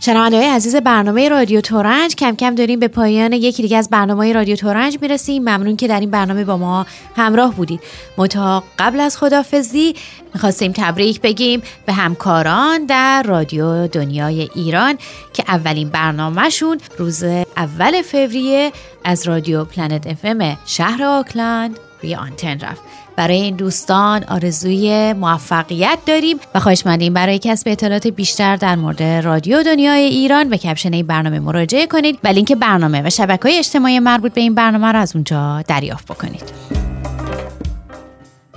شنونده 0.00 0.36
های 0.36 0.46
عزیز 0.46 0.76
برنامه 0.76 1.28
رادیو 1.28 1.60
تورنج 1.60 2.14
کم 2.14 2.36
کم 2.36 2.54
داریم 2.54 2.80
به 2.80 2.88
پایان 2.88 3.32
یکی 3.32 3.62
دیگه 3.62 3.76
از 3.76 3.90
برنامه 3.90 4.32
رادیو 4.32 4.56
تورنج 4.56 4.98
می‌رسیم. 5.00 5.42
ممنون 5.42 5.76
که 5.76 5.88
در 5.88 6.00
این 6.00 6.10
برنامه 6.10 6.44
با 6.44 6.56
ما 6.56 6.86
همراه 7.16 7.54
بودید. 7.54 7.80
متا 8.18 8.64
قبل 8.78 9.00
از 9.00 9.16
خدافزی 9.16 9.94
می‌خواستیم 10.34 10.72
تبریک 10.76 11.20
بگیم 11.20 11.62
به 11.86 11.92
همکاران 11.92 12.86
در 12.86 13.22
رادیو 13.22 13.86
دنیای 13.86 14.50
ایران 14.54 14.98
که 15.32 15.44
اولین 15.48 15.88
برنامهشون 15.88 16.80
روز 16.98 17.24
اول 17.56 18.02
فوریه 18.02 18.72
از 19.04 19.28
رادیو 19.28 19.64
Planet 19.64 20.06
FM 20.06 20.58
شهر 20.66 21.04
آکلند 21.04 21.78
روی 22.02 22.14
آنتن 22.14 22.58
رفت. 22.60 22.82
برای 23.16 23.40
این 23.40 23.56
دوستان 23.56 24.24
آرزوی 24.24 25.12
موفقیت 25.12 25.98
داریم 26.06 26.36
و 26.54 26.60
خواهش 26.60 26.86
مندیم 26.86 27.14
برای 27.14 27.38
کسب 27.38 27.68
اطلاعات 27.68 28.06
بیشتر 28.06 28.56
در 28.56 28.76
مورد 28.76 29.02
رادیو 29.02 29.62
دنیای 29.62 30.02
ایران 30.02 30.48
به 30.48 30.58
caption 30.58 30.92
این 30.92 31.06
برنامه 31.06 31.40
مراجعه 31.40 31.86
کنید 31.86 32.18
و 32.24 32.28
لینک 32.28 32.52
برنامه 32.52 33.02
و 33.02 33.10
شبکه 33.10 33.42
های 33.48 33.58
اجتماعی 33.58 33.98
مربوط 33.98 34.34
به 34.34 34.40
این 34.40 34.54
برنامه 34.54 34.92
را 34.92 35.00
از 35.00 35.16
اونجا 35.16 35.62
دریافت 35.68 36.06
بکنید. 36.06 36.52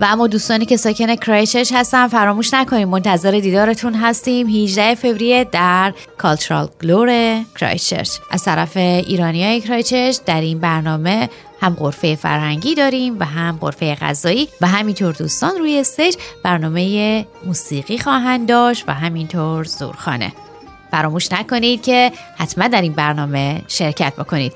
و 0.02 0.06
اما 0.06 0.28
دوستانی 0.28 0.66
که 0.66 0.78
ساکن 0.78 1.16
کرایستچرچ 1.16 1.72
هستن 1.74 2.08
فراموش 2.08 2.54
نکنید 2.54 2.88
منتظر 2.88 3.32
دیدارتون 3.32 3.94
هستیم. 3.94 4.48
18 4.48 4.96
فوریه 4.96 5.44
در 5.44 5.94
Cultural 6.18 6.70
گلور 6.82 7.40
کرایستچرچ 7.60 8.10
از 8.32 8.44
طرف 8.44 8.78
ایرانی 8.78 9.46
های 9.46 9.62
کرایستچرچ 9.62 10.18
در 10.26 10.42
این 10.42 10.60
برنامه 10.60 11.30
هم 11.62 11.74
قرفه 11.74 12.16
فرهنگی 12.16 12.76
داریم 12.76 13.20
و 13.20 13.26
هم 13.26 13.58
قرفه 13.62 13.96
غذایی 13.96 14.50
و 14.62 14.68
همینطور 14.68 15.14
دوستان 15.14 15.58
روی 15.58 15.80
استیج 15.80 16.16
برنامه 16.44 17.26
موسیقی 17.46 17.98
خواهند 17.98 18.48
داشت 18.48 18.84
و 18.88 18.94
همینطور 18.94 19.64
زورخانه. 19.64 20.34
فراموش 20.92 21.32
نکنید 21.32 21.84
که 21.84 22.12
حتما 22.38 22.68
در 22.68 22.82
این 22.82 22.94
برنامه 22.94 23.62
شرکت 23.68 24.16
بکنید. 24.16 24.54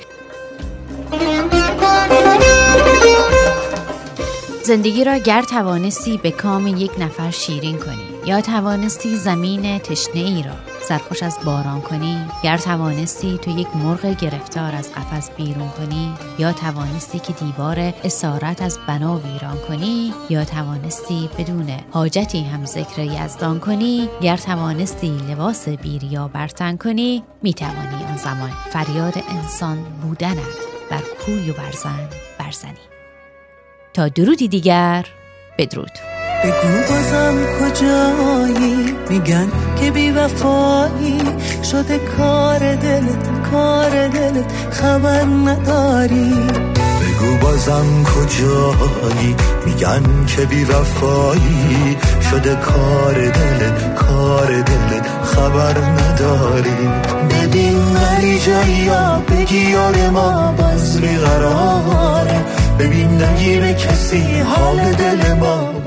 زندگی 4.64 5.04
را 5.04 5.18
گر 5.18 5.42
توانستی 5.42 6.18
به 6.18 6.32
کام 6.32 6.68
یک 6.68 6.92
نفر 7.00 7.32
شیرین 7.32 7.78
کنی 7.78 8.06
یا 8.26 8.42
توانستی 8.42 9.16
زمین 9.16 9.80
تشنه 9.80 10.22
ای 10.22 10.44
را 10.44 10.69
سرخوش 10.90 11.24
از 11.24 11.38
باران 11.46 11.82
کنی 11.82 12.26
گر 12.44 12.58
توانستی 12.58 13.38
تو 13.38 13.52
یک 13.52 13.68
مرغ 13.76 14.06
گرفتار 14.06 14.76
از 14.76 14.92
قفس 14.94 15.32
بیرون 15.32 15.70
کنی 15.70 16.14
یا 16.40 16.54
توانستی 16.54 17.20
که 17.20 17.34
دیوار 17.34 17.94
اسارت 18.04 18.62
از 18.62 18.80
بنا 18.88 19.18
ویران 19.18 19.58
کنی 19.68 20.14
یا 20.30 20.46
توانستی 20.46 21.30
بدون 21.38 21.72
حاجتی 21.92 22.44
هم 22.44 22.66
ذکر 22.66 23.00
یزدان 23.00 23.60
کنی 23.60 24.10
گر 24.22 24.38
توانستی 24.38 25.18
لباس 25.30 25.70
بیریا 25.70 26.28
برتن 26.28 26.78
کنی 26.78 27.24
می 27.42 27.54
توانی 27.54 28.06
آن 28.06 28.18
زمان 28.18 28.50
فریاد 28.50 29.14
انسان 29.30 29.78
بودنت 30.02 30.38
بر 30.92 31.02
کوی 31.26 31.52
و 31.52 31.54
برزن 31.54 32.10
برزنی. 32.40 32.90
تا 33.94 34.08
درودی 34.08 34.48
دیگر 34.48 35.06
بدرود. 35.58 36.19
بگو 36.44 36.74
بازم 36.90 37.36
کجایی؟ 37.60 38.96
میگن 39.10 39.48
که 39.76 39.92
بی 39.92 40.12
وفایی 40.12 41.22
شده 41.72 41.98
کار 42.18 42.60
دلت 42.60 43.52
کار 43.52 44.08
دلت 44.08 44.52
خبر 44.72 45.24
نداری. 45.24 46.34
بگو 47.02 47.38
بازم 47.42 48.04
کجایی؟ 48.04 49.36
میگن 49.66 50.26
که 50.28 50.46
بی 50.46 50.64
وفایی 50.64 51.98
شده 52.32 52.56
کار 52.56 53.14
دلت 53.14 53.96
کار 53.96 54.48
دلت 54.48 55.08
خبر 55.24 55.78
نداری. 55.78 56.90
ببین 57.30 57.78
ولی 57.78 58.40
جایی 58.40 58.90
بگی 59.30 59.70
یار 59.72 60.10
ما 60.10 60.52
باز 60.58 61.02
بیقراره 61.02 62.46
ببین 62.80 63.24
نگی 63.24 63.60
به 63.60 63.74
کسی 63.74 64.40
حال 64.40 64.92
دل 64.94 65.34
ما. 65.34 65.79